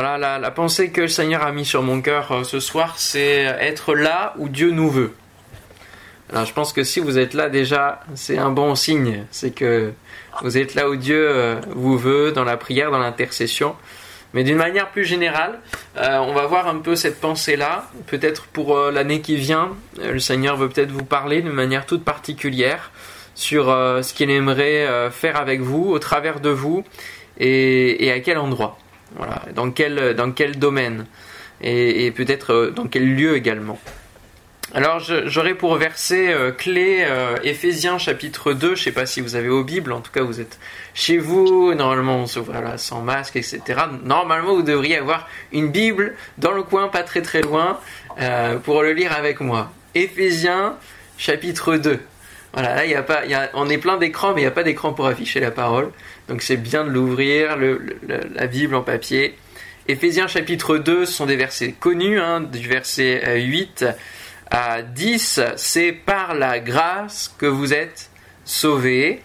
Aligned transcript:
Voilà, 0.00 0.38
la, 0.38 0.50
pensée 0.52 0.92
que 0.92 1.00
le 1.00 1.08
Seigneur 1.08 1.42
a 1.42 1.50
mis 1.50 1.64
sur 1.64 1.82
mon 1.82 2.00
cœur 2.00 2.30
euh, 2.30 2.44
ce 2.44 2.60
soir, 2.60 2.94
c'est 2.98 3.40
être 3.58 3.96
là 3.96 4.32
où 4.38 4.48
Dieu 4.48 4.70
nous 4.70 4.88
veut. 4.88 5.12
Alors 6.30 6.44
je 6.44 6.52
pense 6.52 6.72
que 6.72 6.84
si 6.84 7.00
vous 7.00 7.18
êtes 7.18 7.34
là 7.34 7.48
déjà, 7.48 7.98
c'est 8.14 8.38
un 8.38 8.50
bon 8.50 8.76
signe. 8.76 9.24
C'est 9.32 9.50
que 9.50 9.92
vous 10.42 10.56
êtes 10.56 10.76
là 10.76 10.88
où 10.88 10.94
Dieu 10.94 11.28
euh, 11.28 11.56
vous 11.74 11.98
veut, 11.98 12.30
dans 12.30 12.44
la 12.44 12.56
prière, 12.56 12.92
dans 12.92 13.00
l'intercession. 13.00 13.74
Mais 14.34 14.44
d'une 14.44 14.56
manière 14.56 14.88
plus 14.90 15.04
générale, 15.04 15.58
euh, 15.96 16.18
on 16.18 16.32
va 16.32 16.46
voir 16.46 16.68
un 16.68 16.78
peu 16.78 16.94
cette 16.94 17.20
pensée-là. 17.20 17.90
Peut-être 18.06 18.44
pour 18.46 18.78
l'année 18.78 19.20
qui 19.20 19.34
vient, 19.34 19.70
le 20.00 20.20
Seigneur 20.20 20.56
veut 20.56 20.68
peut-être 20.68 20.92
vous 20.92 21.04
parler 21.04 21.42
d'une 21.42 21.50
manière 21.50 21.86
toute 21.86 22.04
particulière 22.04 22.92
sur 23.34 23.64
ce 23.66 24.14
qu'il 24.14 24.30
aimerait 24.30 25.10
faire 25.10 25.40
avec 25.40 25.60
vous, 25.60 25.90
au 25.90 25.98
travers 25.98 26.38
de 26.38 26.50
vous, 26.50 26.84
et 27.40 28.12
à 28.12 28.20
quel 28.20 28.38
endroit. 28.38 28.78
Voilà. 29.16 29.42
Dans 29.54 29.70
quel, 29.70 30.58
domaine 30.58 31.06
et, 31.60 32.10
peut-être 32.12 32.52
euh, 32.52 32.70
dans 32.70 32.86
quel 32.86 33.14
lieu 33.14 33.36
également. 33.36 33.78
Alors 34.74 35.00
j'aurais 35.00 35.54
pour 35.54 35.76
verset 35.76 36.30
euh, 36.30 36.52
clé 36.52 36.98
euh, 37.00 37.36
Éphésiens 37.42 37.96
chapitre 37.96 38.52
2, 38.52 38.66
je 38.66 38.72
ne 38.72 38.76
sais 38.76 38.92
pas 38.92 39.06
si 39.06 39.22
vous 39.22 39.34
avez 39.34 39.48
au 39.48 39.64
Bible, 39.64 39.92
en 39.92 40.02
tout 40.02 40.12
cas 40.12 40.20
vous 40.20 40.42
êtes 40.42 40.58
chez 40.92 41.16
vous, 41.16 41.72
normalement 41.72 42.24
voilà, 42.36 42.76
sans 42.76 43.00
masque, 43.00 43.36
etc. 43.36 43.62
Normalement 44.04 44.54
vous 44.54 44.62
devriez 44.62 44.98
avoir 44.98 45.26
une 45.52 45.70
Bible 45.70 46.14
dans 46.36 46.52
le 46.52 46.62
coin, 46.62 46.88
pas 46.88 47.02
très 47.02 47.22
très 47.22 47.40
loin, 47.40 47.80
pour 48.64 48.82
le 48.82 48.92
lire 48.92 49.12
avec 49.16 49.40
moi. 49.40 49.72
Éphésiens 49.94 50.76
chapitre 51.16 51.76
2. 51.76 51.98
Voilà, 52.52 52.84
là, 52.84 53.50
on 53.54 53.68
est 53.68 53.78
plein 53.78 53.96
d'écrans, 53.96 54.34
mais 54.34 54.40
il 54.40 54.44
n'y 54.44 54.48
a 54.48 54.52
pas 54.52 54.62
d'écran 54.62 54.92
pour 54.92 55.06
afficher 55.06 55.40
la 55.40 55.50
parole. 55.50 55.90
Donc 56.28 56.42
c'est 56.42 56.58
bien 56.58 56.84
de 56.84 56.90
l'ouvrir, 56.90 57.56
la 57.56 58.46
Bible 58.46 58.74
en 58.74 58.82
papier. 58.82 59.36
Éphésiens 59.86 60.28
chapitre 60.28 60.76
2, 60.76 61.06
ce 61.06 61.12
sont 61.12 61.24
des 61.24 61.36
versets 61.36 61.72
connus, 61.72 62.20
hein, 62.20 62.42
du 62.42 62.68
verset 62.68 63.40
8 63.40 63.86
à 64.50 64.82
10. 64.82 65.40
C'est 65.56 65.92
par 65.92 66.34
la 66.34 66.60
grâce 66.60 67.34
que 67.38 67.46
vous 67.46 67.72
êtes 67.72 68.10
sauvés, 68.44 69.22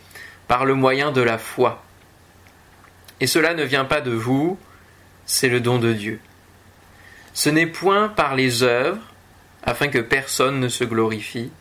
par 0.47 0.63
le 0.63 0.75
moyen 0.75 1.11
de 1.11 1.21
la 1.21 1.37
foi. 1.37 1.83
Et 3.19 3.27
cela 3.27 3.53
ne 3.53 3.63
vient 3.63 3.85
pas 3.85 3.99
de 3.99 4.11
vous, 4.11 4.57
c'est 5.25 5.49
le 5.49 5.59
don 5.59 5.79
de 5.79 5.91
Dieu. 5.91 6.19
Ce 7.33 7.49
n'est 7.49 7.67
point 7.67 8.07
par 8.07 8.35
les 8.35 8.63
œuvres, 8.63 9.01
afin 9.63 9.89
que 9.89 9.99
personne 9.99 10.61
ne 10.61 10.69
se 10.69 10.85
glorifie, 10.85 11.51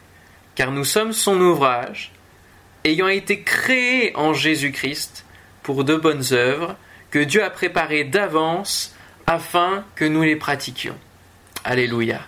car 0.54 0.70
nous 0.70 0.84
sommes 0.84 1.12
son 1.12 1.40
ouvrage, 1.40 2.12
ayant 2.84 3.08
été 3.08 3.42
créés 3.42 4.14
en 4.16 4.34
Jésus-Christ 4.34 5.24
pour 5.62 5.84
de 5.84 5.96
bonnes 5.96 6.24
œuvres 6.32 6.76
que 7.10 7.18
Dieu 7.18 7.42
a 7.44 7.50
préparées 7.50 8.04
d'avance 8.04 8.94
afin 9.26 9.84
que 9.94 10.04
nous 10.04 10.22
les 10.22 10.36
pratiquions. 10.36 10.96
Alléluia. 11.64 12.20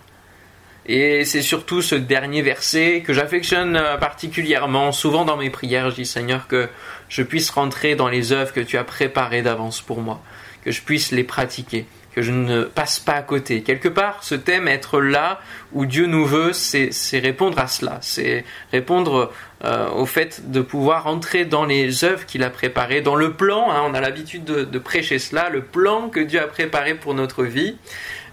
Et 0.85 1.25
c'est 1.25 1.41
surtout 1.41 1.81
ce 1.81 1.95
dernier 1.95 2.43
verset 2.43 3.03
que 3.05 3.11
j'affectionne 3.11 3.81
particulièrement. 3.99 4.91
Souvent 4.91 5.25
dans 5.25 5.37
mes 5.37 5.49
prières, 5.49 5.89
je 5.89 5.95
dis 5.95 6.05
Seigneur 6.05 6.47
que 6.47 6.69
je 7.09 7.23
puisse 7.23 7.49
rentrer 7.49 7.95
dans 7.95 8.07
les 8.07 8.31
œuvres 8.31 8.53
que 8.53 8.59
tu 8.59 8.77
as 8.77 8.83
préparées 8.83 9.41
d'avance 9.41 9.81
pour 9.81 10.01
moi, 10.01 10.21
que 10.63 10.71
je 10.71 10.81
puisse 10.81 11.11
les 11.11 11.23
pratiquer 11.23 11.87
que 12.15 12.21
je 12.21 12.31
ne 12.31 12.63
passe 12.63 12.99
pas 12.99 13.15
à 13.15 13.21
côté. 13.21 13.61
Quelque 13.61 13.89
part, 13.89 14.23
ce 14.23 14.35
thème, 14.35 14.69
être 14.69 15.01
là 15.01 15.41
où 15.73 15.85
Dieu 15.85 16.05
nous 16.05 16.25
veut, 16.25 16.53
c'est 16.53 17.19
répondre 17.19 17.59
à 17.59 17.67
cela, 17.67 17.97
c'est 17.99 18.45
répondre 18.71 19.33
euh, 19.65 19.89
au 19.89 20.05
fait 20.05 20.51
de 20.51 20.61
pouvoir 20.61 21.07
entrer 21.07 21.43
dans 21.43 21.65
les 21.65 22.03
œuvres 22.03 22.25
qu'il 22.27 22.43
a 22.43 22.51
préparées, 22.51 23.01
dans 23.01 23.15
le 23.15 23.33
plan, 23.33 23.71
hein, 23.71 23.81
on 23.85 23.95
a 23.95 24.01
l'habitude 24.01 24.43
de, 24.43 24.79
prêcher 24.79 25.17
cela, 25.17 25.49
le 25.49 25.61
plan 25.61 26.09
que 26.09 26.19
Dieu 26.19 26.39
a 26.39 26.45
préparé 26.47 26.93
pour 26.93 27.15
notre 27.15 27.43
vie. 27.43 27.75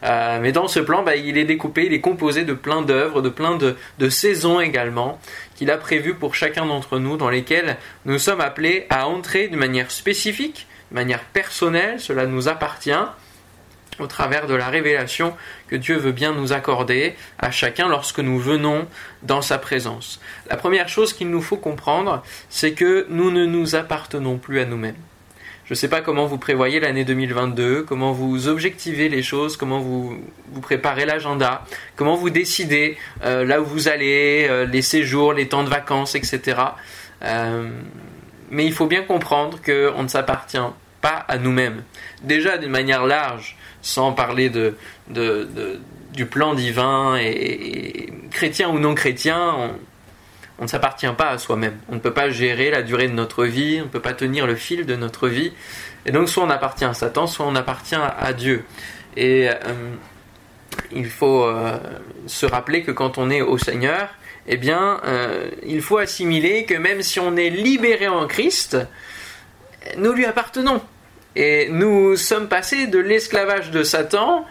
Euh, 0.04 0.40
mais 0.42 0.52
dans 0.52 0.68
ce 0.68 0.80
plan, 0.80 1.02
bah, 1.02 1.16
il 1.16 1.38
est 1.38 1.44
découpé, 1.44 1.86
il 1.86 1.94
est 1.94 2.00
composé 2.00 2.44
de 2.44 2.52
plein 2.52 2.82
d'œuvres, 2.82 3.22
de 3.22 3.30
plein 3.30 3.56
de, 3.56 3.76
de 3.98 4.08
saisons 4.10 4.60
également, 4.60 5.18
qu'il 5.54 5.70
a 5.70 5.78
prévues 5.78 6.14
pour 6.14 6.34
chacun 6.34 6.66
d'entre 6.66 6.98
nous, 6.98 7.16
dans 7.16 7.30
lesquelles 7.30 7.76
nous 8.04 8.18
sommes 8.18 8.40
appelés 8.40 8.86
à 8.90 9.08
entrer 9.08 9.48
d'une 9.48 9.58
manière 9.58 9.90
spécifique, 9.90 10.66
de 10.90 10.96
manière 10.96 11.24
personnelle, 11.24 11.98
cela 11.98 12.26
nous 12.26 12.48
appartient, 12.48 12.90
au 14.02 14.06
travers 14.06 14.46
de 14.46 14.54
la 14.54 14.68
révélation 14.68 15.34
que 15.68 15.76
Dieu 15.76 15.96
veut 15.96 16.12
bien 16.12 16.34
nous 16.34 16.52
accorder 16.52 17.14
à 17.38 17.50
chacun 17.50 17.88
lorsque 17.88 18.18
nous 18.18 18.38
venons 18.38 18.86
dans 19.22 19.42
sa 19.42 19.58
présence. 19.58 20.20
La 20.50 20.56
première 20.56 20.88
chose 20.88 21.12
qu'il 21.12 21.30
nous 21.30 21.42
faut 21.42 21.56
comprendre, 21.56 22.22
c'est 22.50 22.72
que 22.72 23.06
nous 23.08 23.30
ne 23.30 23.46
nous 23.46 23.74
appartenons 23.74 24.38
plus 24.38 24.60
à 24.60 24.64
nous-mêmes. 24.64 24.96
Je 25.64 25.74
ne 25.74 25.76
sais 25.76 25.88
pas 25.88 26.00
comment 26.00 26.26
vous 26.26 26.38
prévoyez 26.38 26.80
l'année 26.80 27.04
2022, 27.04 27.84
comment 27.84 28.12
vous 28.12 28.48
objectivez 28.48 29.08
les 29.08 29.22
choses, 29.22 29.56
comment 29.56 29.78
vous, 29.78 30.20
vous 30.50 30.60
préparez 30.60 31.06
l'agenda, 31.06 31.64
comment 31.96 32.16
vous 32.16 32.30
décidez 32.30 32.98
euh, 33.22 33.44
là 33.44 33.60
où 33.60 33.64
vous 33.64 33.88
allez, 33.88 34.46
euh, 34.50 34.66
les 34.66 34.82
séjours, 34.82 35.32
les 35.32 35.48
temps 35.48 35.62
de 35.62 35.70
vacances, 35.70 36.14
etc. 36.14 36.58
Euh, 37.22 37.70
mais 38.50 38.66
il 38.66 38.72
faut 38.72 38.86
bien 38.86 39.02
comprendre 39.02 39.60
qu'on 39.64 40.02
ne 40.02 40.08
s'appartient 40.08 40.58
pas 41.00 41.24
à 41.28 41.38
nous-mêmes. 41.38 41.84
Déjà 42.22 42.58
d'une 42.58 42.70
manière 42.70 43.06
large, 43.06 43.56
sans 43.82 44.12
parler 44.12 44.48
de, 44.48 44.74
du 46.12 46.26
plan 46.26 46.54
divin 46.54 47.16
et, 47.16 48.12
chrétien 48.30 48.70
ou 48.70 48.78
non 48.78 48.94
chrétien, 48.94 49.70
on, 50.58 50.62
ne 50.62 50.68
s'appartient 50.68 51.12
pas 51.18 51.30
à 51.30 51.38
soi-même. 51.38 51.76
On 51.88 51.96
ne 51.96 52.00
peut 52.00 52.12
pas 52.12 52.30
gérer 52.30 52.70
la 52.70 52.82
durée 52.82 53.08
de 53.08 53.12
notre 53.12 53.44
vie, 53.44 53.78
on 53.80 53.84
ne 53.84 53.90
peut 53.90 54.00
pas 54.00 54.14
tenir 54.14 54.46
le 54.46 54.54
fil 54.54 54.86
de 54.86 54.96
notre 54.96 55.28
vie. 55.28 55.52
Et 56.06 56.12
donc 56.12 56.28
soit 56.28 56.44
on 56.44 56.50
appartient 56.50 56.84
à 56.84 56.94
Satan, 56.94 57.26
soit 57.26 57.46
on 57.46 57.56
appartient 57.56 57.96
à 57.96 58.32
Dieu. 58.32 58.64
Et 59.16 59.48
euh, 59.48 59.54
il 60.92 61.06
faut 61.06 61.44
euh, 61.44 61.78
se 62.26 62.46
rappeler 62.46 62.82
que 62.82 62.92
quand 62.92 63.18
on 63.18 63.30
est 63.30 63.42
au 63.42 63.58
Seigneur, 63.58 64.08
eh 64.46 64.56
bien, 64.56 65.00
euh, 65.04 65.50
il 65.64 65.82
faut 65.82 65.98
assimiler 65.98 66.64
que 66.64 66.74
même 66.74 67.02
si 67.02 67.20
on 67.20 67.36
est 67.36 67.50
libéré 67.50 68.08
en 68.08 68.26
Christ, 68.26 68.76
nous 69.96 70.12
lui 70.12 70.24
appartenons. 70.24 70.80
Et 71.36 71.68
nous 71.70 72.16
sommes 72.16 72.48
passés 72.48 72.86
de 72.86 72.98
l'esclavage 72.98 73.70
de 73.70 73.82
Satan 73.82 74.46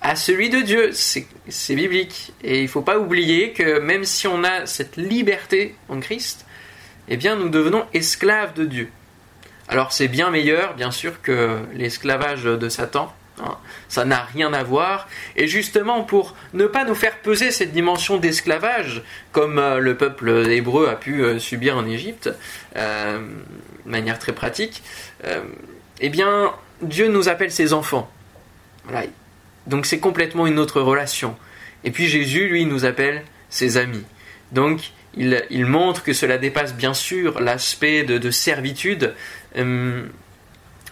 à 0.00 0.16
celui 0.16 0.50
de 0.50 0.60
Dieu. 0.60 0.90
C'est 0.92 1.74
biblique. 1.74 2.32
Et 2.42 2.58
il 2.58 2.64
ne 2.64 2.68
faut 2.68 2.82
pas 2.82 2.98
oublier 2.98 3.52
que 3.52 3.78
même 3.78 4.04
si 4.04 4.26
on 4.26 4.42
a 4.44 4.66
cette 4.66 4.96
liberté 4.96 5.76
en 5.88 6.00
Christ, 6.00 6.46
eh 7.08 7.16
bien 7.16 7.36
nous 7.36 7.48
devenons 7.48 7.84
esclaves 7.94 8.54
de 8.54 8.64
Dieu. 8.64 8.90
Alors 9.68 9.92
c'est 9.92 10.08
bien 10.08 10.30
meilleur, 10.30 10.74
bien 10.74 10.90
sûr, 10.90 11.20
que 11.22 11.58
l'esclavage 11.74 12.44
de 12.44 12.68
Satan. 12.68 13.14
Hein. 13.40 13.56
Ça 13.88 14.04
n'a 14.04 14.22
rien 14.22 14.52
à 14.52 14.62
voir. 14.62 15.08
Et 15.36 15.46
justement, 15.46 16.02
pour 16.02 16.34
ne 16.54 16.66
pas 16.66 16.84
nous 16.84 16.94
faire 16.94 17.18
peser 17.18 17.50
cette 17.50 17.72
dimension 17.72 18.16
d'esclavage, 18.16 19.02
comme 19.32 19.58
euh, 19.58 19.78
le 19.78 19.96
peuple 19.96 20.30
hébreu 20.50 20.88
a 20.88 20.96
pu 20.96 21.22
euh, 21.22 21.38
subir 21.38 21.76
en 21.76 21.86
Égypte, 21.86 22.30
euh, 22.76 23.18
de 23.84 23.90
manière 23.90 24.18
très 24.18 24.32
pratique, 24.32 24.82
eh 26.00 26.08
bien, 26.08 26.52
Dieu 26.82 27.08
nous 27.08 27.28
appelle 27.28 27.50
ses 27.50 27.72
enfants. 27.72 28.10
Donc 29.66 29.86
c'est 29.86 29.98
complètement 29.98 30.46
une 30.46 30.58
autre 30.58 30.80
relation. 30.80 31.36
Et 31.84 31.90
puis 31.90 32.08
Jésus, 32.08 32.48
lui, 32.48 32.64
nous 32.64 32.84
appelle 32.84 33.22
ses 33.50 33.76
amis. 33.76 34.04
Donc 34.52 34.92
il, 35.14 35.66
montre 35.66 36.02
que 36.02 36.12
cela 36.12 36.38
dépasse 36.38 36.74
bien 36.74 36.94
sûr 36.94 37.40
l'aspect 37.40 38.04
de, 38.04 38.30
servitude. 38.30 39.14
Euh, 39.56 40.06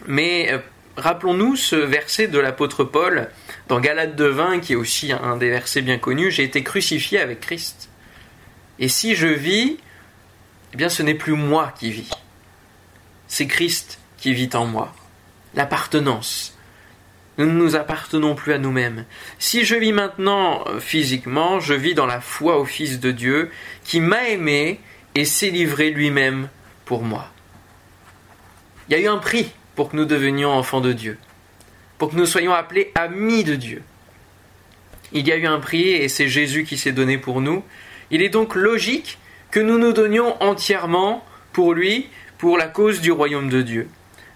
mais 0.07 0.53
euh, 0.53 0.59
rappelons-nous 0.97 1.57
ce 1.57 1.77
verset 1.77 2.29
de 2.29 2.39
l'apôtre 2.39 2.85
Paul 2.85 3.29
dans 3.69 3.81
Galates 3.81 4.19
2.20, 4.19 4.61
qui 4.61 4.73
est 4.75 4.77
aussi 4.77 5.13
un 5.13 5.37
des 5.37 5.51
versets 5.51 5.83
bien 5.83 5.99
connus, 5.99 6.31
J'ai 6.31 6.45
été 6.45 6.63
crucifié 6.63 7.19
avec 7.19 7.41
Christ. 7.41 7.89
Et 8.79 8.89
si 8.89 9.15
je 9.15 9.29
vis, 9.29 9.79
eh 10.75 10.77
bien 10.77 10.89
ce 10.89 11.03
n'est 11.03 11.15
plus 11.15 11.33
moi 11.33 11.73
qui 11.79 11.91
vis. 11.91 12.11
C'est 13.29 13.47
Christ 13.47 13.99
vit 14.33 14.51
en 14.55 14.67
moi. 14.67 14.95
L'appartenance. 15.55 16.57
Nous 17.39 17.47
ne 17.47 17.53
nous 17.53 17.77
appartenons 17.77 18.35
plus 18.35 18.53
à 18.53 18.59
nous-mêmes. 18.59 19.05
Si 19.39 19.65
je 19.65 19.75
vis 19.75 19.93
maintenant 19.93 20.65
euh, 20.67 20.81
physiquement, 20.81 21.61
je 21.61 21.75
vis 21.75 21.95
dans 21.95 22.07
la 22.07 22.21
foi 22.21 22.59
au 22.59 22.65
Fils 22.65 22.99
de 22.99 23.11
Dieu 23.11 23.51
qui 23.85 24.01
m'a 24.01 24.29
aimé 24.29 24.81
et 25.15 25.25
s'est 25.25 25.51
livré 25.51 25.91
lui-même 25.91 26.49
pour 26.87 27.03
moi. 27.03 27.29
Il 28.89 28.97
y 28.97 28.97
a 28.97 29.03
eu 29.03 29.09
un 29.09 29.19
prix 29.19 29.51
pour 29.75 29.91
que 29.91 29.97
nous 29.97 30.07
devenions 30.07 30.51
enfants 30.51 30.81
de 30.81 30.93
Dieu, 30.93 31.19
pour 31.99 32.11
que 32.11 32.17
nous 32.17 32.27
soyons 32.27 32.55
appelés 32.55 32.93
amis 32.95 33.45
de 33.45 33.55
Dieu. 33.55 33.83
Il 35.13 35.27
y 35.27 35.33
a 35.33 35.37
eu 35.37 35.47
un 35.47 35.61
prix 35.61 35.89
et 35.89 36.09
c'est 36.09 36.29
Jésus 36.29 36.65
qui 36.65 36.79
s'est 36.79 36.93
donné 36.93 37.19
pour 37.19 37.41
nous. 37.41 37.63
Il 38.11 38.23
est 38.23 38.29
donc 38.29 38.55
logique 38.55 39.19
que 39.51 39.61
nous 39.61 39.79
nous 39.79 39.93
donnions 39.93 40.41
entièrement 40.43 41.25
pour 41.53 41.75
lui, 41.75 42.09
pour 42.39 42.57
la 42.59 42.67
cause 42.67 43.01
du 43.01 43.13
royaume 43.13 43.49
de 43.49 43.63
Dieu. 43.63 43.89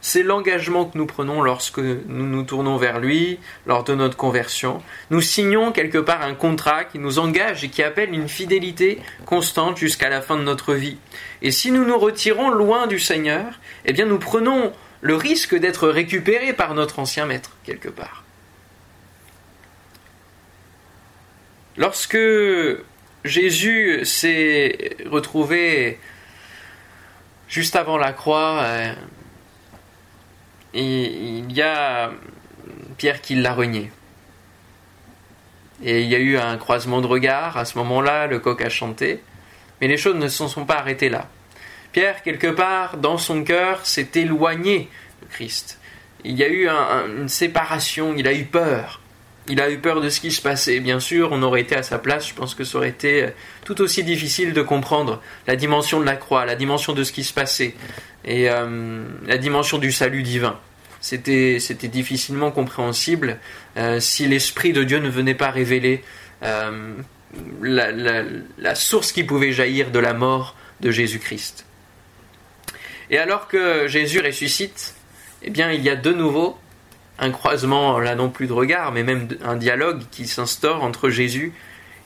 C'est 0.02 0.22
l'engagement 0.22 0.86
que 0.86 0.96
nous 0.96 1.06
prenons 1.06 1.42
lorsque 1.42 1.78
nous 1.78 2.26
nous 2.26 2.42
tournons 2.42 2.78
vers 2.78 3.00
lui, 3.00 3.38
lors 3.66 3.84
de 3.84 3.94
notre 3.94 4.16
conversion. 4.16 4.82
Nous 5.10 5.20
signons 5.20 5.72
quelque 5.72 5.98
part 5.98 6.22
un 6.22 6.34
contrat 6.34 6.84
qui 6.84 6.98
nous 6.98 7.18
engage 7.18 7.64
et 7.64 7.68
qui 7.68 7.82
appelle 7.82 8.14
une 8.14 8.28
fidélité 8.28 8.98
constante 9.26 9.76
jusqu'à 9.76 10.08
la 10.08 10.22
fin 10.22 10.36
de 10.36 10.42
notre 10.42 10.74
vie. 10.74 10.96
Et 11.42 11.50
si 11.50 11.70
nous 11.70 11.84
nous 11.84 11.98
retirons 11.98 12.48
loin 12.48 12.86
du 12.86 12.98
Seigneur, 12.98 13.60
eh 13.84 13.92
bien 13.92 14.06
nous 14.06 14.18
prenons 14.18 14.72
le 15.02 15.16
risque 15.16 15.54
d'être 15.54 15.88
récupéré 15.88 16.54
par 16.54 16.74
notre 16.74 16.98
ancien 16.98 17.26
maître, 17.26 17.56
quelque 17.64 17.88
part. 17.88 18.24
Lorsque 21.76 22.18
Jésus 23.24 24.04
s'est 24.04 24.96
retrouvé 25.06 25.98
juste 27.48 27.76
avant 27.76 27.98
la 27.98 28.12
croix, 28.12 28.60
euh, 28.62 28.94
il 30.74 31.52
y 31.52 31.62
a 31.62 32.10
Pierre 32.96 33.20
qui 33.20 33.34
l'a 33.34 33.54
renié. 33.54 33.90
Et 35.82 36.02
il 36.02 36.08
y 36.08 36.14
a 36.14 36.18
eu 36.18 36.36
un 36.36 36.58
croisement 36.58 37.00
de 37.00 37.06
regards, 37.06 37.56
à 37.56 37.64
ce 37.64 37.78
moment-là, 37.78 38.26
le 38.26 38.38
coq 38.38 38.60
a 38.60 38.68
chanté, 38.68 39.22
mais 39.80 39.88
les 39.88 39.96
choses 39.96 40.16
ne 40.16 40.28
se 40.28 40.46
sont 40.46 40.66
pas 40.66 40.76
arrêtées 40.76 41.08
là. 41.08 41.28
Pierre, 41.92 42.22
quelque 42.22 42.48
part, 42.48 42.98
dans 42.98 43.18
son 43.18 43.42
cœur, 43.42 43.84
s'est 43.86 44.10
éloigné 44.14 44.88
de 45.22 45.26
Christ. 45.26 45.80
Il 46.22 46.36
y 46.36 46.44
a 46.44 46.48
eu 46.48 46.68
une 46.68 47.28
séparation, 47.28 48.14
il 48.16 48.28
a 48.28 48.34
eu 48.34 48.44
peur. 48.44 48.99
Il 49.50 49.60
a 49.60 49.68
eu 49.68 49.78
peur 49.78 50.00
de 50.00 50.08
ce 50.08 50.20
qui 50.20 50.30
se 50.30 50.40
passait. 50.40 50.78
Bien 50.78 51.00
sûr, 51.00 51.30
on 51.32 51.42
aurait 51.42 51.62
été 51.62 51.74
à 51.74 51.82
sa 51.82 51.98
place, 51.98 52.28
je 52.28 52.34
pense 52.34 52.54
que 52.54 52.62
ça 52.62 52.78
aurait 52.78 52.88
été 52.88 53.24
euh, 53.24 53.30
tout 53.64 53.80
aussi 53.80 54.04
difficile 54.04 54.52
de 54.52 54.62
comprendre 54.62 55.20
la 55.48 55.56
dimension 55.56 55.98
de 55.98 56.04
la 56.04 56.14
croix, 56.14 56.46
la 56.46 56.54
dimension 56.54 56.92
de 56.92 57.02
ce 57.02 57.10
qui 57.10 57.24
se 57.24 57.34
passait, 57.34 57.74
et 58.24 58.48
euh, 58.48 59.02
la 59.26 59.38
dimension 59.38 59.78
du 59.78 59.90
salut 59.90 60.22
divin. 60.22 60.58
C'était, 61.00 61.58
difficilement 61.88 62.52
compréhensible 62.52 63.38
euh, 63.76 63.98
si 63.98 64.28
l'Esprit 64.28 64.72
de 64.72 64.84
Dieu 64.84 64.98
ne 64.98 65.08
venait 65.08 65.34
pas 65.34 65.50
révéler 65.50 66.04
la, 66.42 67.92
la 67.92 68.74
source 68.76 69.10
qui 69.10 69.24
pouvait 69.24 69.52
jaillir 69.52 69.90
de 69.90 69.98
la 69.98 70.14
mort 70.14 70.54
de 70.80 70.90
Jésus-Christ. 70.90 71.66
Et 73.10 73.18
alors 73.18 73.48
que 73.48 73.88
Jésus 73.88 74.20
ressuscite, 74.20 74.94
eh 75.42 75.50
bien, 75.50 75.72
il 75.72 75.82
y 75.82 75.90
a 75.90 75.96
de 75.96 76.12
nouveau 76.12 76.56
un 77.20 77.30
croisement, 77.30 77.98
là 78.00 78.14
non 78.14 78.30
plus 78.30 78.46
de 78.46 78.52
regard, 78.52 78.92
mais 78.92 79.02
même 79.02 79.28
un 79.44 79.56
dialogue 79.56 80.02
qui 80.10 80.26
s'instaure 80.26 80.82
entre 80.82 81.10
Jésus 81.10 81.52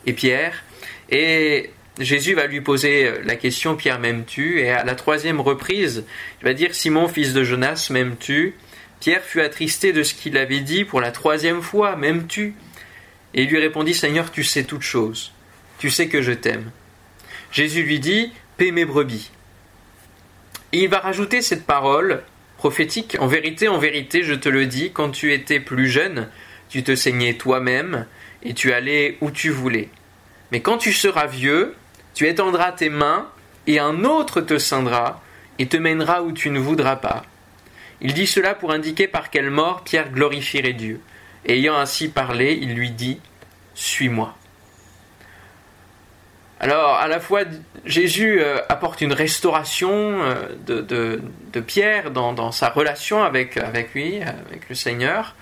et 0.06 0.12
Pierre. 0.12 0.64
Et 1.08 1.70
Jésus 2.00 2.34
va 2.34 2.46
lui 2.46 2.60
poser 2.60 3.12
la 3.24 3.36
question 3.36 3.76
Pierre, 3.76 4.00
m'aimes-tu? 4.00 4.60
Et 4.60 4.70
à 4.70 4.84
la 4.84 4.96
troisième 4.96 5.40
reprise, 5.40 6.04
il 6.40 6.44
va 6.44 6.52
dire 6.52 6.74
Simon, 6.74 7.06
fils 7.06 7.32
de 7.32 7.44
Jonas, 7.44 7.88
m'aimes-tu? 7.90 8.56
Pierre 8.98 9.22
fut 9.22 9.40
attristé 9.40 9.92
de 9.92 10.02
ce 10.02 10.14
qu'il 10.14 10.36
avait 10.36 10.60
dit 10.60 10.84
pour 10.84 11.00
la 11.00 11.12
troisième 11.12 11.62
fois 11.62 11.94
M'aimes-tu? 11.94 12.54
Et 13.34 13.42
il 13.42 13.48
lui 13.48 13.58
répondit 13.58 13.94
Seigneur, 13.94 14.32
tu 14.32 14.42
sais 14.42 14.64
toutes 14.64 14.82
choses. 14.82 15.32
Tu 15.78 15.90
sais 15.90 16.08
que 16.08 16.22
je 16.22 16.32
t'aime. 16.32 16.70
Jésus 17.52 17.84
lui 17.84 18.00
dit 18.00 18.32
Paie 18.56 18.72
mes 18.72 18.84
brebis. 18.84 19.30
Et 20.72 20.84
il 20.84 20.88
va 20.88 20.98
rajouter 20.98 21.42
cette 21.42 21.66
parole 21.66 22.22
prophétique. 22.64 23.18
En 23.20 23.26
vérité, 23.26 23.68
en 23.68 23.76
vérité, 23.76 24.22
je 24.22 24.32
te 24.32 24.48
le 24.48 24.64
dis, 24.64 24.90
quand 24.90 25.10
tu 25.10 25.34
étais 25.34 25.60
plus 25.60 25.86
jeune, 25.86 26.30
tu 26.70 26.82
te 26.82 26.96
saignais 26.96 27.34
toi-même 27.34 28.06
et 28.42 28.54
tu 28.54 28.72
allais 28.72 29.18
où 29.20 29.30
tu 29.30 29.50
voulais. 29.50 29.90
Mais 30.50 30.60
quand 30.60 30.78
tu 30.78 30.94
seras 30.94 31.26
vieux, 31.26 31.74
tu 32.14 32.26
étendras 32.26 32.72
tes 32.72 32.88
mains 32.88 33.28
et 33.66 33.80
un 33.80 34.04
autre 34.04 34.40
te 34.40 34.56
ceindra 34.56 35.22
et 35.58 35.66
te 35.66 35.76
mènera 35.76 36.22
où 36.22 36.32
tu 36.32 36.48
ne 36.48 36.58
voudras 36.58 36.96
pas. 36.96 37.26
Il 38.00 38.14
dit 38.14 38.26
cela 38.26 38.54
pour 38.54 38.72
indiquer 38.72 39.08
par 39.08 39.28
quelle 39.28 39.50
mort 39.50 39.84
Pierre 39.84 40.10
glorifierait 40.10 40.72
Dieu. 40.72 41.02
Ayant 41.46 41.76
ainsi 41.76 42.08
parlé, 42.08 42.58
il 42.62 42.74
lui 42.74 42.92
dit 42.92 43.20
Suis-moi. 43.74 44.34
Alors, 46.64 46.94
à 46.94 47.08
la 47.08 47.20
fois, 47.20 47.42
Jésus 47.84 48.40
euh, 48.40 48.56
apporte 48.70 49.02
une 49.02 49.12
restauration 49.12 50.22
euh, 50.22 51.20
de, 51.52 51.60
Pierre 51.60 52.10
dans, 52.10 52.52
sa 52.52 52.70
relation 52.70 53.22
avec, 53.22 53.58
avec 53.58 53.92
lui, 53.92 54.22
avec 54.22 54.70
le 54.70 54.74
Seigneur. 54.74 55.34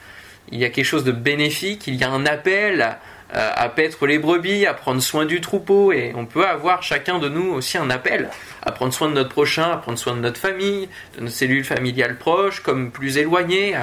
Il 0.51 0.59
y 0.59 0.65
a 0.65 0.69
quelque 0.71 0.85
chose 0.85 1.05
de 1.05 1.13
bénéfique, 1.13 1.87
il 1.87 1.95
y 1.95 2.03
a 2.03 2.11
un 2.11 2.27
appel 2.27 2.83
à, 2.83 2.99
à 3.33 3.69
paître 3.69 4.05
les 4.05 4.19
brebis, 4.19 4.67
à 4.67 4.75
prendre 4.75 5.01
soin 5.01 5.25
du 5.25 5.41
troupeau, 5.41 5.93
et 5.93 6.13
on 6.17 6.27
peut 6.27 6.45
avoir 6.45 6.83
chacun 6.83 7.21
de 7.21 7.29
nous 7.29 7.53
aussi 7.53 7.79
un 7.79 7.89
appel 7.89 8.29
à 8.65 8.73
prendre 8.73 8.93
soin 8.93 9.09
de 9.09 9.15
notre 9.15 9.31
prochain, 9.31 9.71
à 9.71 9.77
prendre 9.77 10.01
soin 10.01 10.17
de 10.17 10.21
notre 10.21 10.41
famille, 10.41 10.89
de 11.15 11.21
notre 11.21 11.37
cellule 11.37 11.65
familiale 11.65 12.19
proche, 12.19 12.65
comme 12.65 12.91
plus 12.91 13.17
éloignée, 13.17 13.77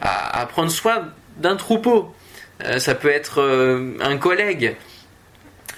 à, 0.00 0.46
prendre 0.46 0.70
soin 0.70 1.08
d'un 1.38 1.56
troupeau. 1.56 2.14
Euh, 2.64 2.78
ça 2.78 2.94
peut 2.94 3.10
être 3.10 3.42
un 4.00 4.16
collègue, 4.16 4.76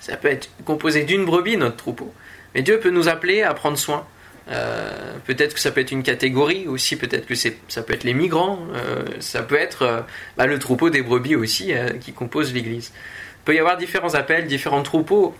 ça 0.06 0.17
peut 0.17 0.29
être 0.29 0.49
composé 0.64 1.03
d'une 1.03 1.25
brebis, 1.25 1.56
notre 1.56 1.76
troupeau. 1.76 2.14
Mais 2.55 2.62
Dieu 2.62 2.79
peut 2.79 2.91
nous 2.91 3.08
appeler 3.08 3.43
à 3.43 3.55
prendre 3.55 3.76
soin. 3.76 4.06
Euh, 4.49 5.17
peut-être 5.25 5.55
que 5.55 5.58
ça 5.58 5.73
peut 5.73 5.81
être 5.81 5.91
une 5.91 6.05
catégorie 6.05 6.69
aussi, 6.69 6.94
peut-être 6.94 7.26
que 7.26 7.35
ça 7.35 7.82
peut 7.82 7.93
être 7.93 8.05
les 8.05 8.14
migrants, 8.14 8.61
euh, 8.75 9.03
ça 9.19 9.43
peut 9.43 9.56
être 9.56 9.82
euh, 9.82 10.00
bah, 10.37 10.47
le 10.47 10.61
troupeau 10.61 10.91
des 10.91 11.03
brebis 11.03 11.35
aussi 11.35 11.73
qui 12.00 12.12
compose 12.12 12.55
l'Église. 12.55 12.93
Il 12.94 13.44
peut 13.47 13.55
y 13.56 13.58
avoir 13.58 13.76
différents 13.76 14.14
appels, 14.14 14.47
différents 14.47 14.85
troupeaux 14.85 15.35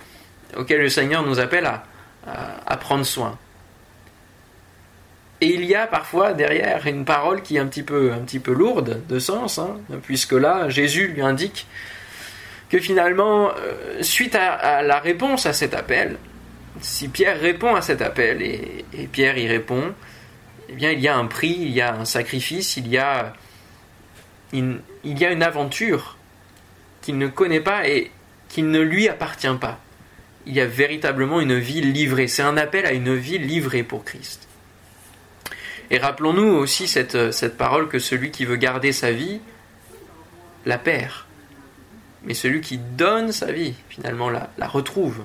auxquels 0.56 0.80
le 0.80 0.88
Seigneur 0.88 1.24
nous 1.24 1.38
appelle 1.38 1.66
à, 1.66 2.76
prendre 2.78 3.06
soin. 3.06 3.38
Et 5.40 5.54
il 5.54 5.64
y 5.64 5.76
a 5.76 5.86
parfois 5.86 6.32
derrière 6.32 6.84
une 6.88 7.04
parole 7.04 7.42
qui 7.42 7.56
est 7.56 7.60
un 7.60 7.66
petit 7.66 7.84
peu, 7.84 8.12
un 8.12 8.19
petit 8.19 8.40
peu 8.40 8.52
lourde 8.52 9.02
de 9.08 9.19
sens, 9.20 9.60
hein, 9.60 9.76
puisque 10.02 10.32
là 10.32 10.69
Jésus 10.69 11.08
lui 11.08 11.22
indique 11.22 11.69
que 12.68 12.78
finalement, 12.78 13.50
euh, 13.50 14.02
suite 14.02 14.34
à, 14.34 14.82
la 14.82 14.98
réponse 14.98 15.46
à 15.46 15.52
cet 15.52 15.74
appel, 15.74 16.18
si 16.80 17.08
Pierre 17.08 17.40
répond 17.40 17.74
à 17.74 17.82
cet 17.82 18.02
appel 18.02 18.42
et, 18.42 18.84
Pierre 19.12 19.38
y 19.38 19.46
répond, 19.46 19.94
eh 20.68 20.72
bien 20.72 20.90
il 20.90 21.00
y 21.00 21.08
a 21.08 21.16
un 21.16 21.26
prix, 21.26 21.56
il 21.58 21.70
y 21.70 21.80
a 21.80 21.94
un 21.94 22.04
sacrifice, 22.04 22.76
il 22.76 22.88
y 22.88 22.98
a 22.98 23.32
une, 24.52 24.80
aventure 25.42 26.16
qu'il 27.02 27.18
ne 27.18 27.28
connaît 27.28 27.60
pas 27.60 27.88
et 27.88 28.10
qui 28.48 28.62
ne 28.62 28.80
lui 28.80 29.08
appartient 29.08 29.46
pas. 29.60 29.78
Il 30.44 30.54
y 30.54 30.60
a 30.60 30.66
véritablement 30.66 31.40
une 31.40 31.58
vie 31.58 31.80
livrée. 31.80 32.28
C'est 32.28 32.42
un 32.42 32.56
appel 32.56 32.86
à 32.86 32.92
une 32.92 33.14
vie 33.14 33.38
livrée 33.38 33.82
pour 33.82 34.04
Christ. 34.04 34.46
Et 35.90 35.98
rappelons-nous 35.98 36.54
aussi 36.54 36.88
cette, 36.88 37.32
cette 37.32 37.56
parole 37.56 37.88
que 37.88 37.98
celui 37.98 38.30
qui 38.30 38.44
veut 38.44 38.56
garder 38.56 38.92
sa 38.92 39.12
vie 39.12 39.40
la 40.64 40.78
perd 40.78 41.25
mais 42.22 42.34
celui 42.34 42.60
qui 42.60 42.78
donne 42.78 43.32
sa 43.32 43.52
vie, 43.52 43.74
finalement, 43.88 44.30
la, 44.30 44.50
la 44.58 44.66
retrouve. 44.66 45.24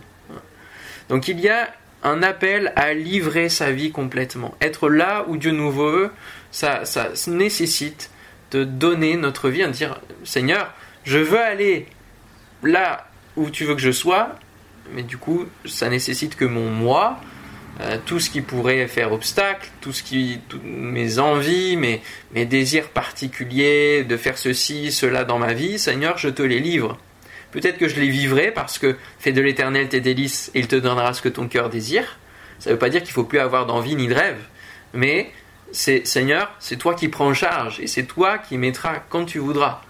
Donc 1.09 1.27
il 1.27 1.39
y 1.39 1.49
a 1.49 1.69
un 2.03 2.23
appel 2.23 2.73
à 2.75 2.93
livrer 2.93 3.49
sa 3.49 3.71
vie 3.71 3.91
complètement. 3.91 4.55
Être 4.61 4.89
là 4.89 5.25
où 5.27 5.37
Dieu 5.37 5.51
nous 5.51 5.71
veut, 5.71 6.11
ça, 6.51 6.85
ça 6.85 7.09
nécessite 7.27 8.09
de 8.51 8.63
donner 8.63 9.15
notre 9.17 9.49
vie, 9.49 9.61
de 9.61 9.67
dire 9.67 9.99
Seigneur, 10.23 10.73
je 11.03 11.17
veux 11.17 11.39
aller 11.39 11.87
là 12.63 13.07
où 13.35 13.49
tu 13.49 13.65
veux 13.65 13.75
que 13.75 13.81
je 13.81 13.91
sois, 13.91 14.35
mais 14.93 15.03
du 15.03 15.17
coup, 15.17 15.45
ça 15.65 15.89
nécessite 15.89 16.35
que 16.35 16.45
mon 16.45 16.69
moi, 16.69 17.19
euh, 17.79 17.97
tout 18.05 18.19
ce 18.19 18.29
qui 18.29 18.41
pourrait 18.41 18.87
faire 18.87 19.13
obstacle, 19.13 19.69
tout 19.79 19.93
ce 19.93 20.03
qui, 20.03 20.39
mes 20.63 21.19
envies, 21.19 21.77
mes, 21.77 22.01
mes 22.33 22.45
désirs 22.45 22.89
particuliers 22.89 24.03
de 24.03 24.17
faire 24.17 24.37
ceci, 24.37 24.91
cela 24.91 25.23
dans 25.23 25.39
ma 25.39 25.53
vie, 25.53 25.79
Seigneur, 25.79 26.17
je 26.17 26.29
te 26.29 26.41
les 26.41 26.59
livre. 26.59 26.97
Peut-être 27.51 27.77
que 27.77 27.87
je 27.87 27.99
les 27.99 28.09
vivrai 28.09 28.51
parce 28.51 28.77
que 28.77 28.97
fais 29.19 29.31
de 29.31 29.41
l'éternel 29.41 29.89
tes 29.89 30.01
délices 30.01 30.51
et 30.53 30.59
il 30.59 30.67
te 30.67 30.75
donnera 30.75 31.13
ce 31.13 31.21
que 31.21 31.29
ton 31.29 31.47
cœur 31.47 31.69
désire. 31.69 32.17
Ça 32.59 32.69
ne 32.69 32.75
veut 32.75 32.79
pas 32.79 32.89
dire 32.89 33.01
qu'il 33.01 33.13
faut 33.13 33.23
plus 33.23 33.39
avoir 33.39 33.65
d'envie 33.65 33.95
ni 33.95 34.07
de 34.07 34.13
rêve, 34.13 34.39
mais 34.93 35.31
c'est 35.71 36.05
Seigneur, 36.05 36.51
c'est 36.59 36.77
toi 36.77 36.93
qui 36.93 37.07
prends 37.07 37.27
en 37.27 37.33
charge 37.33 37.79
et 37.79 37.87
c'est 37.87 38.03
toi 38.03 38.37
qui 38.37 38.57
mettras 38.57 38.99
quand 39.09 39.25
tu 39.25 39.39
voudras. 39.39 39.81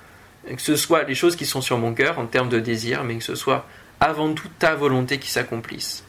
Que 0.48 0.62
ce 0.62 0.76
soit 0.76 1.04
les 1.04 1.16
choses 1.16 1.36
qui 1.36 1.46
sont 1.46 1.62
sur 1.62 1.78
mon 1.78 1.94
cœur 1.94 2.18
en 2.18 2.26
termes 2.26 2.50
de 2.50 2.60
désir, 2.60 3.04
mais 3.04 3.18
que 3.18 3.24
ce 3.24 3.36
soit 3.36 3.68
avant 4.00 4.34
tout 4.34 4.48
ta 4.58 4.74
volonté 4.74 5.20
qui 5.20 5.30
s'accomplisse. 5.30 6.04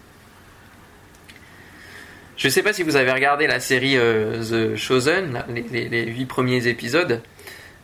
Je 2.36 2.48
ne 2.48 2.52
sais 2.52 2.62
pas 2.62 2.72
si 2.72 2.82
vous 2.82 2.96
avez 2.96 3.12
regardé 3.12 3.46
la 3.46 3.60
série 3.60 3.96
euh, 3.96 4.42
The 4.42 4.76
Chosen, 4.76 5.44
les, 5.70 6.06
huit 6.06 6.26
premiers 6.26 6.66
épisodes, 6.66 7.20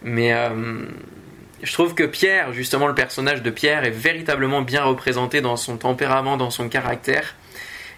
mais 0.03 0.33
euh, 0.33 0.87
je 1.63 1.73
trouve 1.73 1.95
que 1.95 2.05
Pierre, 2.05 2.53
justement 2.53 2.87
le 2.87 2.95
personnage 2.95 3.43
de 3.43 3.51
Pierre, 3.51 3.85
est 3.85 3.91
véritablement 3.91 4.63
bien 4.63 4.85
représenté 4.85 5.41
dans 5.41 5.57
son 5.57 5.77
tempérament, 5.77 6.37
dans 6.37 6.51
son 6.51 6.69
caractère. 6.69 7.35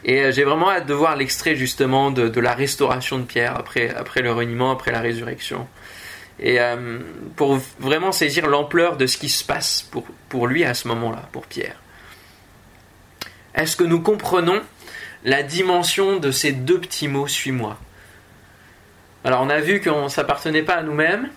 Et 0.04 0.24
euh, 0.24 0.32
j'ai 0.32 0.44
vraiment 0.44 0.70
hâte 0.70 0.86
de 0.86 0.94
voir 0.94 1.14
l'extrait 1.14 1.54
justement 1.54 2.10
de, 2.10 2.40
la 2.40 2.54
restauration 2.54 3.18
de 3.18 3.24
Pierre 3.24 3.56
après, 3.56 3.94
après 3.94 4.20
le 4.20 4.32
reniement, 4.32 4.72
après 4.72 4.90
la 4.90 5.00
résurrection. 5.00 5.68
Et 6.42 6.56
pour 7.36 7.60
vraiment 7.78 8.12
saisir 8.12 8.46
l'ampleur 8.46 8.96
de 8.96 9.06
ce 9.06 9.18
qui 9.18 9.28
se 9.28 9.44
passe 9.44 9.82
pour, 9.90 10.06
pour 10.30 10.46
lui 10.46 10.64
à 10.64 10.72
ce 10.72 10.88
moment-là, 10.88 11.28
pour 11.32 11.44
Pierre. 11.44 11.76
Est-ce 13.54 13.76
que 13.76 13.84
nous 13.84 14.00
comprenons 14.00 14.62
la 15.24 15.42
dimension 15.42 16.18
de 16.18 16.30
ces 16.30 16.52
deux 16.52 16.80
petits 16.80 17.08
mots 17.08 17.26
suis-moi. 17.26 17.78
Alors 19.24 19.42
on 19.42 19.50
a 19.50 19.60
vu 19.60 19.80
qu'on 19.80 20.04
ne 20.04 20.08
s'appartenait 20.08 20.62
pas 20.62 20.76
à 20.76 20.82
nous-mêmes, 20.82 21.28